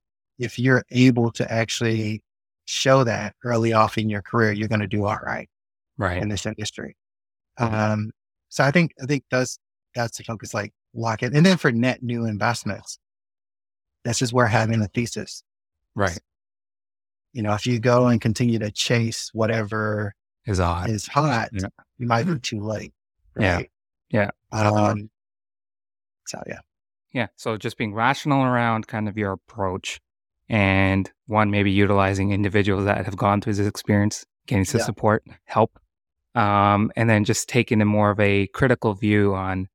[0.42, 2.22] If you're able to actually
[2.64, 5.48] show that early off in your career, you're going to do all right.
[5.98, 6.20] Right.
[6.20, 6.96] In this industry.
[7.58, 8.10] Um,
[8.48, 9.58] so I think, I think that's,
[9.94, 11.32] that's the focus, like lock it.
[11.34, 12.98] And then for net new investments,
[14.04, 15.44] this is where having a thesis.
[15.94, 16.18] Right.
[17.34, 20.14] You know, if you go and continue to chase whatever
[20.46, 21.68] is hot, is hot, yeah.
[21.98, 22.92] you might be too late.
[23.34, 23.70] Right?
[24.10, 24.30] Yeah.
[24.52, 24.60] Yeah.
[24.60, 25.08] Um,
[26.26, 26.60] so yeah.
[27.12, 27.26] Yeah.
[27.36, 30.00] So just being rational around kind of your approach
[30.48, 34.84] and one, maybe utilizing individuals that have gone through this experience, getting some yeah.
[34.84, 35.78] support, help.
[36.34, 39.68] Um, and then just taking a more of a critical view on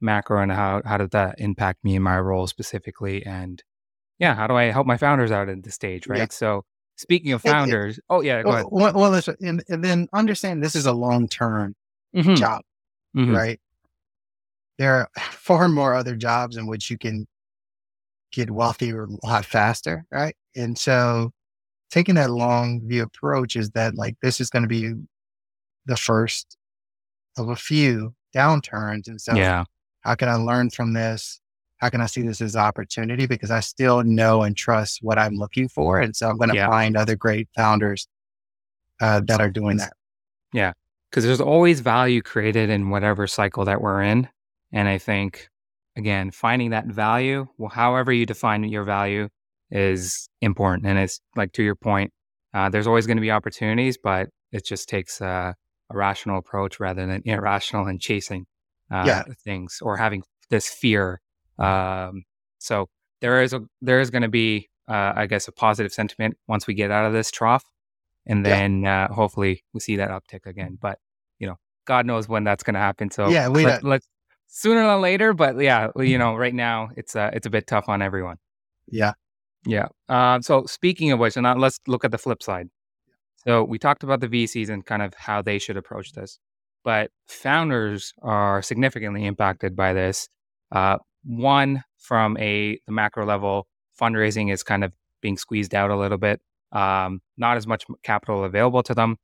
[0.00, 3.24] macro and how, how does that impact me in my role specifically?
[3.26, 3.62] And
[4.18, 6.06] yeah, how do I help my founders out at this stage?
[6.06, 6.18] Right.
[6.18, 6.26] Yeah.
[6.30, 6.64] So
[6.96, 8.66] speaking of founders, it, it, oh yeah, go ahead.
[8.70, 11.74] Well, well and, and, then understand this is a long-term
[12.14, 12.34] mm-hmm.
[12.34, 12.62] job,
[13.16, 13.34] mm-hmm.
[13.34, 13.60] right?
[14.78, 17.26] there are far more other jobs in which you can
[18.34, 20.36] get wealthier a lot faster, right?
[20.56, 21.30] And so
[21.90, 24.92] taking that long view approach is that like this is going to be
[25.86, 26.56] the first
[27.36, 29.06] of a few downturns.
[29.06, 29.64] And so yeah.
[30.00, 31.40] how can I learn from this?
[31.78, 33.26] How can I see this as opportunity?
[33.26, 36.00] Because I still know and trust what I'm looking for.
[36.00, 36.68] And so I'm going to yeah.
[36.68, 38.08] find other great founders
[39.00, 39.92] uh, that are doing that.
[40.52, 40.72] Yeah.
[41.10, 44.28] Because there's always value created in whatever cycle that we're in.
[44.72, 45.48] And I think,
[45.96, 49.28] again, finding that value, well, however you define your value
[49.70, 50.86] is important.
[50.86, 52.12] And it's like to your point,
[52.52, 55.52] uh, there's always going to be opportunities, but it just takes uh,
[55.90, 58.46] a rational approach rather than irrational and chasing
[58.90, 59.24] uh, yeah.
[59.44, 61.20] things or having this fear.
[61.58, 62.24] Um,
[62.58, 62.88] so
[63.20, 66.66] there is a there is going to be, uh, I guess, a positive sentiment once
[66.66, 67.64] we get out of this trough,
[68.26, 69.06] and then yeah.
[69.06, 70.78] Uh, hopefully we see that uptick again.
[70.80, 70.98] But
[71.38, 73.10] you know, God knows when that's going to happen.
[73.10, 74.06] So yeah, we let, let's
[74.46, 75.32] sooner than later.
[75.32, 78.36] But yeah, you know, right now it's uh, it's a bit tough on everyone.
[78.88, 79.12] Yeah.
[79.66, 79.88] Yeah.
[80.08, 82.68] Uh, so speaking of which, and now let's look at the flip side.
[83.46, 86.38] So we talked about the VCs and kind of how they should approach this,
[86.82, 90.28] but founders are significantly impacted by this.
[90.72, 93.66] Uh, one, from a the macro level,
[94.00, 96.40] fundraising is kind of being squeezed out a little bit.
[96.72, 99.16] Um, not as much capital available to them.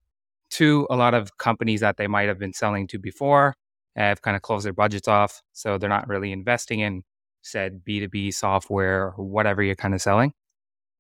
[0.50, 3.54] Two, a lot of companies that they might have been selling to before
[3.96, 7.02] have kind of closed their budgets off, so they're not really investing in
[7.42, 10.32] said B2B software or whatever you're kind of selling.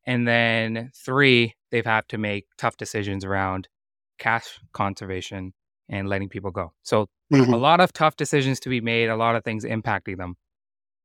[0.06, 3.68] And then three, they've had to make tough decisions around
[4.18, 5.52] cash conservation
[5.88, 6.72] and letting people go.
[6.82, 7.52] So mm-hmm.
[7.52, 10.36] a lot of tough decisions to be made, a lot of things impacting them.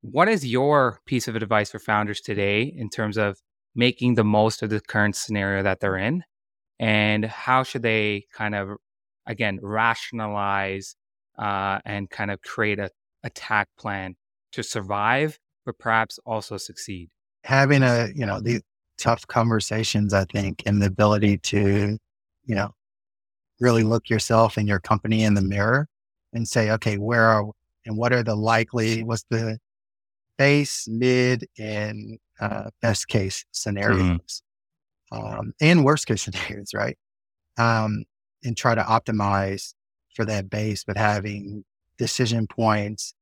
[0.01, 3.39] What is your piece of advice for founders today in terms of
[3.75, 6.23] making the most of the current scenario that they're in?
[6.79, 8.77] And how should they kind of,
[9.25, 10.95] again, rationalize
[11.37, 12.89] uh, and kind of create a
[13.23, 14.15] attack plan
[14.51, 17.09] to survive, but perhaps also succeed?
[17.43, 18.61] Having a, you know, the
[18.97, 21.97] tough conversations, I think, and the ability to,
[22.45, 22.71] you know,
[23.59, 25.87] really look yourself and your company in the mirror
[26.33, 27.45] and say, okay, where are
[27.85, 29.59] and what are the likely, what's the
[30.37, 34.41] base, mid, and uh, best case scenarios,
[35.13, 35.39] mm-hmm.
[35.39, 36.97] um, and worst case scenarios, right?
[37.57, 38.03] Um,
[38.43, 39.73] and try to optimize
[40.15, 41.63] for that base, but having
[41.97, 43.13] decision points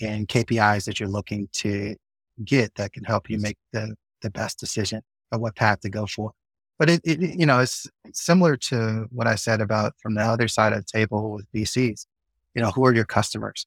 [0.00, 1.96] and KPIs that you're looking to
[2.44, 6.06] get that can help you make the, the best decision of what path to go
[6.06, 6.32] for.
[6.78, 10.48] But it, it, you know, it's similar to what I said about from the other
[10.48, 12.06] side of the table with VCs.
[12.54, 13.66] You know, who are your customers?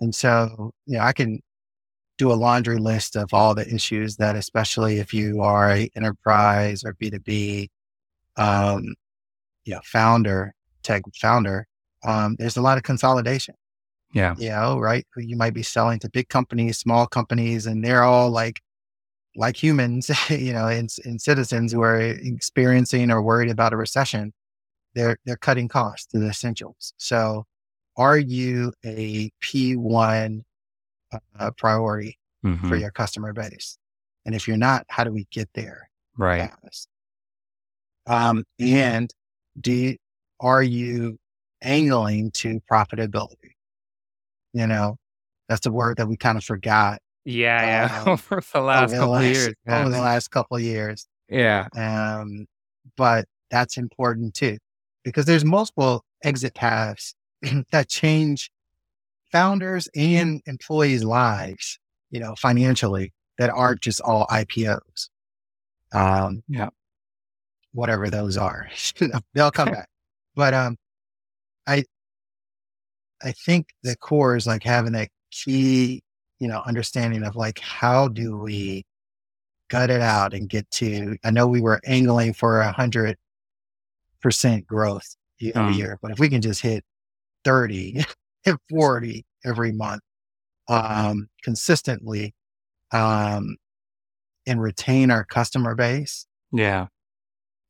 [0.00, 1.40] And so, you know, I can
[2.16, 6.84] do a laundry list of all the issues that, especially if you are a enterprise
[6.84, 7.68] or B2B,
[8.36, 8.94] um,
[9.64, 11.66] you know, founder, tech founder,
[12.04, 13.54] um, there's a lot of consolidation.
[14.12, 14.34] Yeah.
[14.38, 15.04] You know, right.
[15.16, 18.60] You might be selling to big companies, small companies, and they're all like
[19.36, 24.32] like humans, you know, and, and citizens who are experiencing or worried about a recession,
[24.94, 26.94] they're they're cutting costs to the essentials.
[26.96, 27.44] So,
[27.96, 30.44] are you a P one
[31.38, 32.68] uh, priority mm-hmm.
[32.68, 33.78] for your customer base?
[34.24, 35.90] And if you're not, how do we get there?
[36.16, 36.50] Right.
[38.06, 39.12] Um, and
[39.60, 39.96] do you,
[40.40, 41.18] are you
[41.64, 43.54] angling to profitability?
[44.52, 44.96] You know,
[45.48, 48.02] that's a word that we kind of forgot yeah, yeah.
[48.06, 49.54] Um, over the last over couple the last, years.
[49.66, 49.80] Yeah.
[49.80, 51.08] Over the last couple years.
[51.28, 51.68] Yeah.
[51.74, 52.46] Um,
[52.96, 54.58] but that's important too,
[55.04, 57.14] because there's multiple exit paths
[57.72, 58.50] that change
[59.32, 61.78] founders and employees' lives,
[62.10, 65.08] you know, financially that aren't just all IPOs.
[65.92, 66.68] Um, yeah.
[67.72, 68.68] Whatever those are,
[69.34, 69.88] they'll come back.
[70.36, 70.76] But um,
[71.66, 71.84] I,
[73.22, 76.02] I think the core is like having that key
[76.38, 78.84] you know, understanding of like, how do we
[79.70, 83.16] gut it out and get to, I know we were angling for a hundred
[84.20, 86.84] percent growth year um, year, but if we can just hit
[87.44, 88.04] 30
[88.46, 90.02] and 40 every month,
[90.68, 92.34] um, consistently,
[92.92, 93.56] um,
[94.46, 96.26] and retain our customer base.
[96.52, 96.88] Yeah.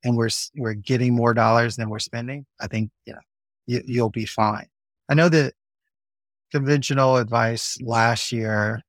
[0.03, 2.45] And we're, we're getting more dollars than we're spending.
[2.61, 3.21] I think, you know,
[3.67, 4.67] you, you'll be fine.
[5.09, 5.55] I know that
[6.51, 8.81] conventional advice last year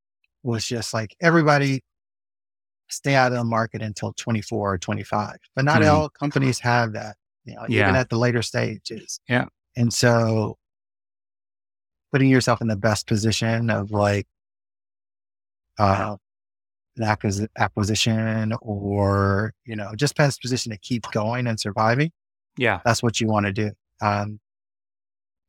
[0.43, 1.81] was just like everybody
[2.89, 5.37] stay out of the market until 24 or 25.
[5.55, 5.89] But not mm-hmm.
[5.89, 7.83] all companies have that, you know, yeah.
[7.83, 9.19] even at the later stages.
[9.27, 9.45] Yeah.
[9.75, 10.57] And so
[12.11, 14.27] putting yourself in the best position of like
[15.77, 16.15] uh
[16.97, 22.11] an acquisition or, you know, just best position to keep going and surviving.
[22.57, 22.79] Yeah.
[22.85, 23.71] That's what you want to do.
[24.01, 24.39] Um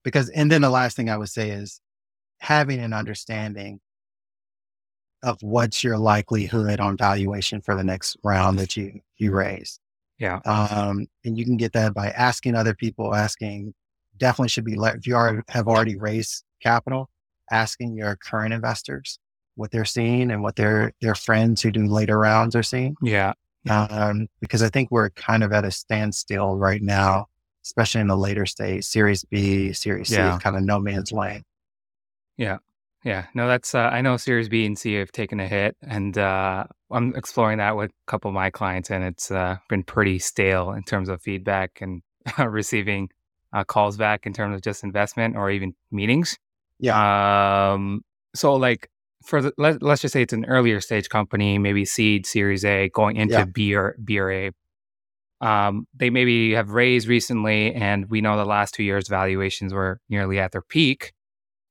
[0.07, 1.80] because and then the last thing I would say is
[2.38, 3.80] having an understanding
[5.24, 9.80] of what's your likelihood on valuation for the next round that you you raise.
[10.20, 10.38] Yeah.
[10.46, 13.74] Um, and you can get that by asking other people, asking
[14.16, 17.11] definitely should be if you are have already raised capital,
[17.50, 19.18] asking your current investors
[19.57, 22.94] what they're seeing and what their their friends who do later rounds are seeing.
[23.02, 23.32] Yeah.
[23.68, 27.26] Um, because I think we're kind of at a standstill right now,
[27.67, 30.39] especially in the later stage, Series B, Series yeah.
[30.39, 31.43] C, kind of no man's land.
[32.37, 32.59] Yeah.
[33.05, 33.27] Yeah.
[33.35, 36.64] No, that's, uh, I know Series B and C have taken a hit, and uh,
[36.91, 40.73] I'm exploring that with a couple of my clients, and it's uh, been pretty stale
[40.73, 42.03] in terms of feedback and
[42.39, 43.11] receiving
[43.53, 46.39] uh, calls back in terms of just investment or even meetings.
[46.79, 47.73] Yeah.
[47.73, 48.03] Um,
[48.35, 48.89] so, like,
[49.25, 52.91] for the, let, let's just say it's an earlier stage company, maybe seed, Series A,
[52.91, 53.45] going into yeah.
[53.45, 54.51] B or B or A.
[55.41, 60.01] Um, they maybe have raised recently, and we know the last two years valuations were
[60.09, 61.12] nearly at their peak.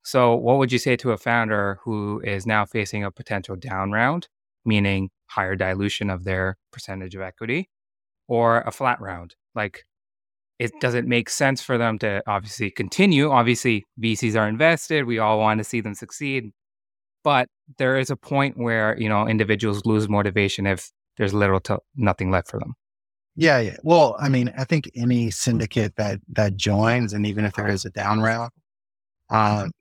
[0.03, 3.91] So, what would you say to a founder who is now facing a potential down
[3.91, 4.27] round,
[4.65, 7.69] meaning higher dilution of their percentage of equity,
[8.27, 9.35] or a flat round.
[9.53, 9.85] Like
[10.59, 13.29] it doesn't make sense for them to obviously continue.
[13.29, 15.05] Obviously, VCs are invested.
[15.05, 16.51] We all want to see them succeed.
[17.23, 21.79] But there is a point where, you know, individuals lose motivation if there's little to
[21.95, 22.75] nothing left for them.
[23.35, 23.77] Yeah, yeah.
[23.83, 27.85] Well, I mean, I think any syndicate that that joins, and even if there is
[27.85, 28.51] a down round,
[29.29, 29.71] um,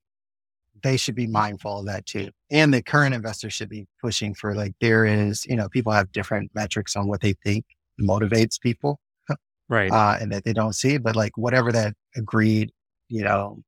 [0.83, 2.31] they should be mindful of that too.
[2.51, 6.13] And the current investors should be pushing for like there is, you know, people have
[6.13, 7.65] different metrics on what they think
[8.01, 8.99] motivates people
[9.69, 9.91] right?
[9.91, 12.71] Uh, and that they don't see, but like whatever that agreed,
[13.09, 13.63] you know,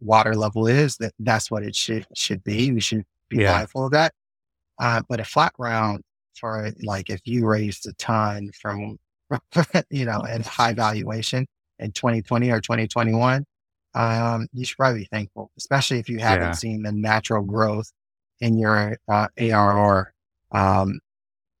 [0.00, 2.72] water level is, that that's what it should should be.
[2.72, 3.52] We should be yeah.
[3.52, 4.12] mindful of that.
[4.78, 6.02] Uh, but a flat round
[6.34, 8.98] for like if you raised a ton from,
[9.90, 11.46] you know, at high valuation
[11.78, 13.44] in 2020 or 2021,
[13.94, 16.52] um, you should probably be thankful, especially if you haven't yeah.
[16.52, 17.90] seen the natural growth
[18.40, 20.12] in your uh, ARR
[20.52, 21.00] um,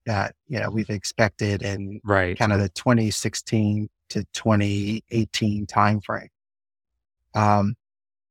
[0.06, 2.38] that you know we've expected in right.
[2.38, 6.28] kind of the 2016 to 2018 timeframe.
[7.34, 7.74] Um,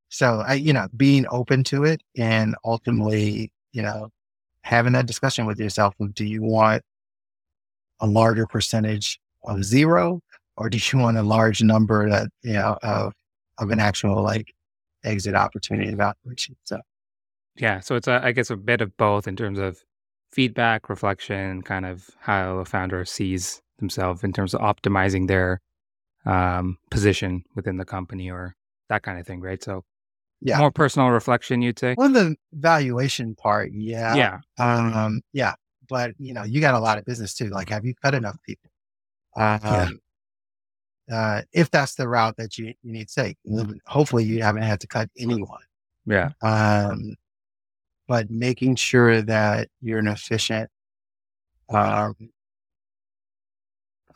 [0.09, 4.09] so I, you know, being open to it and ultimately, you know,
[4.61, 6.81] having that discussion with yourself of do you want
[7.99, 10.21] a larger percentage of zero
[10.57, 13.13] or do you want a large number that, you know, of
[13.59, 14.53] of an actual like
[15.03, 16.55] exit opportunity evaluation.
[16.63, 16.79] So
[17.55, 17.79] yeah.
[17.79, 19.79] So it's a, I guess a bit of both in terms of
[20.31, 25.61] feedback, reflection, kind of how a founder sees themselves in terms of optimizing their
[26.25, 28.55] um, position within the company or
[28.89, 29.63] that kind of thing, right?
[29.63, 29.83] So,
[30.41, 31.95] yeah, more personal reflection, you'd say.
[31.97, 35.53] Well, the valuation part, yeah, yeah, um, yeah.
[35.89, 37.47] But you know, you got a lot of business too.
[37.47, 38.69] Like, have you cut enough people?
[39.38, 39.89] Um, yeah.
[41.09, 43.38] Uh, if that's the route that you, you need to take,
[43.85, 45.61] hopefully you haven't had to cut anyone.
[46.05, 46.31] Yeah.
[46.41, 47.15] Um,
[48.07, 50.69] but making sure that you're an efficient
[51.69, 52.15] um,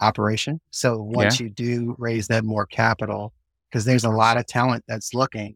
[0.01, 0.59] operation.
[0.72, 1.45] So once yeah.
[1.45, 3.34] you do raise that more capital,
[3.69, 5.55] because there's a lot of talent that's looking,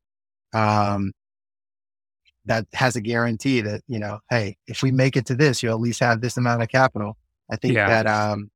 [0.54, 1.12] um,
[2.46, 5.74] that has a guarantee that you know, hey, if we make it to this, you'll
[5.74, 7.18] at least have this amount of capital.
[7.50, 7.88] I think yeah.
[7.88, 8.52] that um,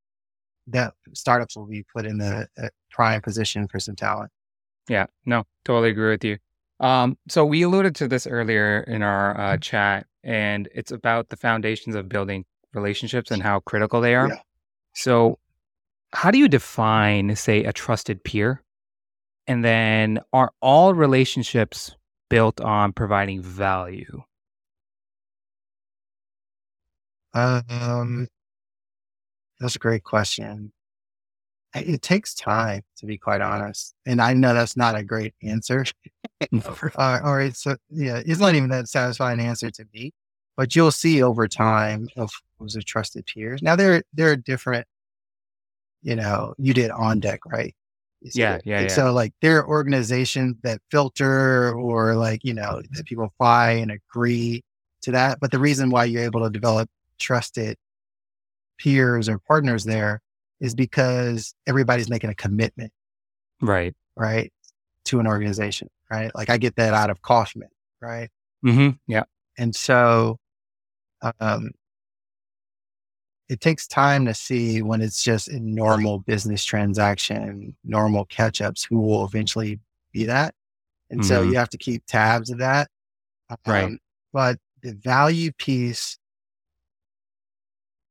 [0.72, 2.48] that startups will be put in the
[2.92, 4.32] prime position for some talent.
[4.88, 6.38] Yeah, no, totally agree with you.
[6.80, 9.60] Um, so we alluded to this earlier in our uh, mm-hmm.
[9.60, 14.30] chat, and it's about the foundations of building relationships and how critical they are.
[14.30, 14.40] Yeah.
[14.94, 15.40] So,
[16.12, 18.64] how do you define, say, a trusted peer?
[19.46, 21.96] And then, are all relationships
[22.30, 24.24] built on providing value?
[27.34, 28.28] Um,
[29.60, 30.72] that's a great question.
[31.76, 33.94] It takes time, to be quite honest.
[34.06, 35.86] And I know that's not a great answer.
[36.96, 40.14] uh, or it's, a, yeah, it's not even that satisfying answer to me,
[40.56, 43.62] but you'll see over time of those a trusted peers.
[43.62, 44.88] Now there, there are different,
[46.02, 47.76] you know, you did on deck, right?
[48.22, 48.88] Yeah, yeah, yeah.
[48.88, 53.92] So like there are organizations that filter or like, you know, that people apply and
[53.92, 54.64] agree
[55.02, 55.40] to that.
[55.40, 56.90] But the reason why you're able to develop
[57.20, 57.78] trusted
[58.80, 60.22] peers or partners there
[60.60, 62.92] is because everybody's making a commitment.
[63.62, 63.94] Right.
[64.16, 64.52] Right.
[65.06, 65.90] To an organization.
[66.12, 66.32] Right.
[66.34, 67.70] Like I get that out of Kauffman.
[68.02, 68.30] Right.
[68.66, 68.98] Mm-hmm.
[69.08, 69.24] Yeah.
[69.58, 70.38] And so,
[71.40, 71.72] um,
[73.50, 78.84] it takes time to see when it's just a normal business transaction, normal catch ups,
[78.84, 79.80] who will eventually
[80.14, 80.54] be that.
[81.10, 81.28] And mm-hmm.
[81.28, 82.90] so you have to keep tabs of that.
[83.50, 83.92] Um, right.
[84.32, 86.19] But the value piece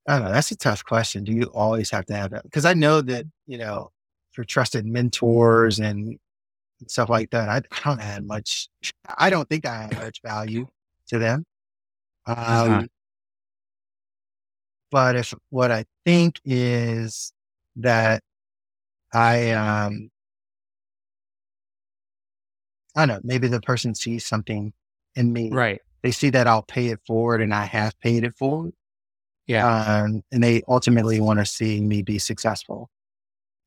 [0.08, 0.32] I don't know.
[0.32, 1.22] That's a tough question.
[1.22, 2.42] Do you always have to have that?
[2.42, 3.90] Because I know that, you know,
[4.32, 6.18] for trusted mentors and
[6.86, 8.68] stuff like that, I, I don't add much.
[9.18, 10.66] I don't think I add much value
[11.08, 11.44] to them.
[12.26, 12.64] Uh-huh.
[12.64, 12.86] Um, uh-huh.
[14.90, 17.34] But if what I think is
[17.76, 18.22] that
[19.12, 20.10] I, um,
[22.96, 24.72] I don't know, maybe the person sees something
[25.14, 25.50] in me.
[25.50, 25.82] Right.
[26.02, 28.72] They see that I'll pay it forward and I have paid it forward.
[29.48, 29.66] Yeah.
[29.66, 32.90] Um, and they ultimately want to see me be successful.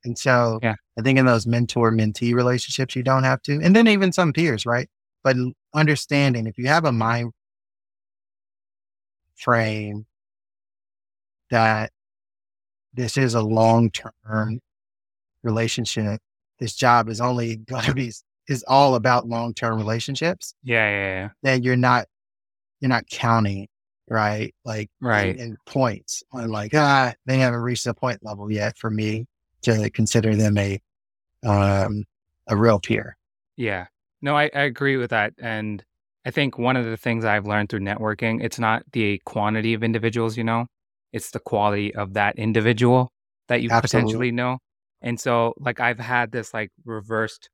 [0.03, 0.75] And so yeah.
[0.97, 3.59] I think in those mentor mentee relationships, you don't have to.
[3.61, 4.87] And then even some peers, right?
[5.23, 5.35] But
[5.73, 7.31] understanding if you have a mind
[9.35, 10.05] frame
[11.49, 11.91] that
[12.93, 14.59] this is a long term
[15.43, 16.21] relationship,
[16.59, 18.11] this job is only going to be,
[18.47, 20.53] is all about long term relationships.
[20.63, 21.29] Yeah, yeah, yeah.
[21.41, 22.07] Then you're not,
[22.79, 23.67] you're not counting
[24.11, 24.53] right?
[24.65, 25.35] Like, right.
[25.35, 26.21] In, in points.
[26.33, 29.25] I'm like, ah, they haven't reached the point level yet for me
[29.61, 30.79] to consider them a,
[31.45, 32.03] um,
[32.47, 33.17] a real peer.
[33.55, 33.87] Yeah.
[34.21, 35.33] No, I, I agree with that.
[35.39, 35.83] And
[36.25, 39.81] I think one of the things I've learned through networking, it's not the quantity of
[39.81, 40.67] individuals, you know,
[41.13, 43.11] it's the quality of that individual
[43.47, 44.07] that you Absolutely.
[44.07, 44.59] potentially know.
[45.01, 47.49] And so, like, I've had this like reversed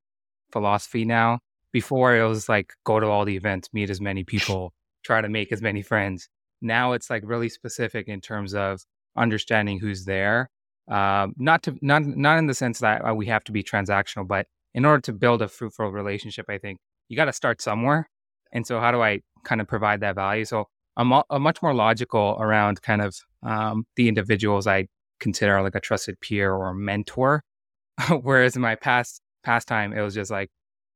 [0.52, 1.40] philosophy now.
[1.72, 5.30] Before it was like go to all the events, meet as many people, try to
[5.30, 6.28] make as many friends.
[6.62, 8.82] Now it's like really specific in terms of
[9.16, 10.50] understanding who's there.
[10.90, 14.28] Um, not to not not in the sense that uh, we have to be transactional,
[14.28, 16.80] but in order to build a fruitful relationship, I think
[17.10, 18.10] you got to start somewhere.
[18.54, 20.46] And so, how do I kind of provide that value?
[20.46, 24.88] So, I'm, I'm much more logical around kind of um, the individuals I
[25.20, 27.44] consider like a trusted peer or mentor.
[28.22, 30.50] Whereas in my past past time, it was just like,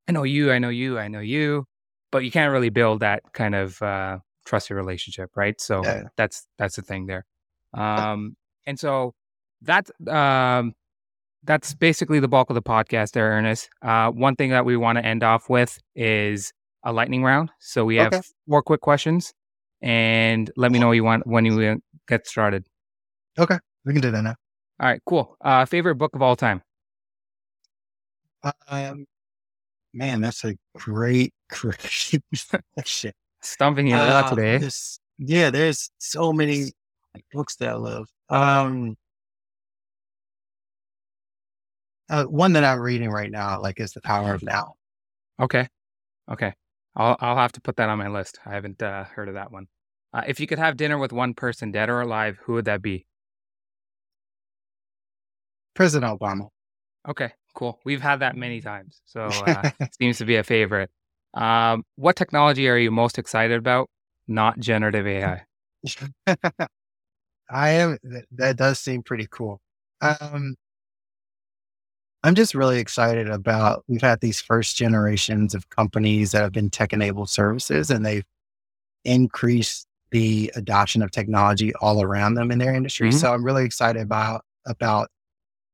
[0.08, 1.64] I know you, I know you, I know you,
[2.10, 5.60] but you can't really build that kind of uh, trusted relationship, right?
[5.60, 6.04] So yeah.
[6.16, 7.24] that's that's the thing there.
[7.74, 8.36] Um,
[8.66, 9.14] and so
[9.62, 10.74] that's um,
[11.42, 13.70] that's basically the bulk of the podcast there, Earnest.
[13.80, 16.52] Uh, one thing that we want to end off with is
[16.84, 17.50] a lightning round.
[17.60, 18.20] So we have okay.
[18.46, 19.32] four quick questions,
[19.80, 22.66] and let me know you want when you get started.
[23.38, 24.34] Okay, we can do that now.
[24.80, 25.36] All right, cool.
[25.40, 26.60] Uh, favorite book of all time?
[28.68, 29.06] Um,
[29.94, 31.80] man, that's a great, great
[32.84, 33.14] shit.
[33.42, 34.68] Stumping you uh, today.
[35.18, 36.72] Yeah, there's so many
[37.32, 38.08] books that I love.
[38.28, 38.96] Um,
[42.08, 44.74] uh, one that I'm reading right now, like, is The Power of Now.
[45.40, 45.68] Okay,
[46.30, 46.54] okay.
[46.94, 48.38] I'll I'll have to put that on my list.
[48.44, 49.66] I haven't uh, heard of that one.
[50.12, 52.82] Uh, if you could have dinner with one person, dead or alive, who would that
[52.82, 53.06] be?
[55.74, 56.48] President Obama.
[57.08, 57.80] Okay, cool.
[57.84, 59.70] We've had that many times, so uh,
[60.00, 60.90] seems to be a favorite.
[61.34, 63.88] Um, what technology are you most excited about?
[64.28, 65.42] Not generative AI.
[67.50, 67.98] I am.
[68.32, 69.60] That does seem pretty cool.
[70.00, 70.56] Um,
[72.22, 73.84] I'm just really excited about.
[73.88, 78.24] We've had these first generations of companies that have been tech-enabled services, and they've
[79.04, 83.08] increased the adoption of technology all around them in their industry.
[83.08, 83.18] Mm-hmm.
[83.18, 85.08] So I'm really excited about about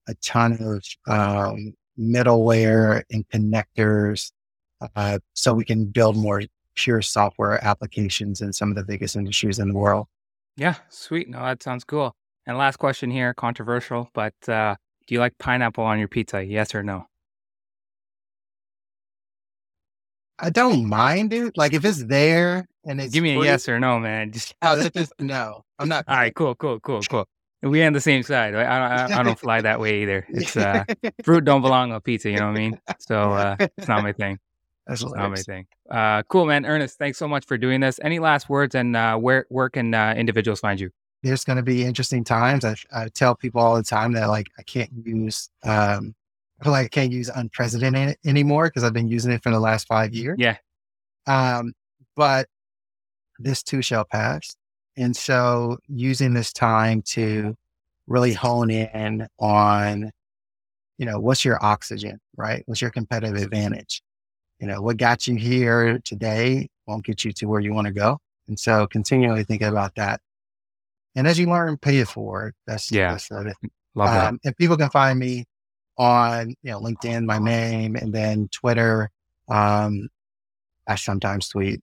[0.08, 0.82] a ton of
[1.12, 4.32] um, middleware and connectors
[4.96, 6.42] uh, so we can build more
[6.74, 10.06] pure software applications in some of the biggest industries in the world.
[10.56, 11.28] Yeah, sweet.
[11.28, 12.14] No, that sounds cool.
[12.46, 14.76] And last question here, controversial, but uh,
[15.06, 16.42] do you like pineapple on your pizza?
[16.42, 17.06] Yes or no?
[20.38, 21.56] I don't mind it.
[21.56, 24.32] Like if it's there and it's give me a yes or no, man.
[24.32, 25.62] Just oh, just no.
[25.78, 26.04] I'm not.
[26.06, 27.26] All right, cool, cool, cool, cool.
[27.62, 28.54] We on the same side.
[28.54, 28.66] Right?
[28.66, 29.12] I don't.
[29.12, 30.24] I, I, don't fly that way either.
[30.28, 30.84] It's uh,
[31.24, 32.30] fruit don't belong on pizza.
[32.30, 32.80] You know what I mean?
[33.00, 34.38] So uh, it's not my thing.
[34.88, 35.66] That's it's not my thing.
[35.90, 36.64] Uh, cool, man.
[36.64, 38.00] Earnest, thanks so much for doing this.
[38.02, 40.90] Any last words and uh, where where can uh, individuals find you?
[41.22, 42.64] There's going to be interesting times.
[42.64, 45.50] I, I, tell people all the time that like I can't use.
[45.62, 46.14] Um,
[46.60, 49.60] I feel like I can't use unprecedented anymore because I've been using it for the
[49.60, 50.38] last five years.
[50.40, 50.56] Yeah.
[51.26, 51.74] Um,
[52.16, 52.48] but
[53.38, 54.56] this too shall pass.
[54.96, 57.54] And so using this time to
[58.08, 60.10] really hone in on,
[60.96, 62.62] you know, what's your oxygen, right?
[62.66, 64.02] What's your competitive advantage?
[64.60, 67.92] You know, what got you here today won't get you to where you want to
[67.92, 68.18] go.
[68.48, 70.20] And so continually thinking about that.
[71.14, 72.54] And as you learn, pay it forward.
[72.66, 73.12] That's, yeah.
[73.12, 73.56] That's it.
[73.94, 74.28] Love that.
[74.28, 75.44] Um, and people can find me
[75.96, 79.10] on, you know, LinkedIn, my name, and then Twitter.
[79.48, 80.08] Um,
[80.86, 81.80] I sometimes tweet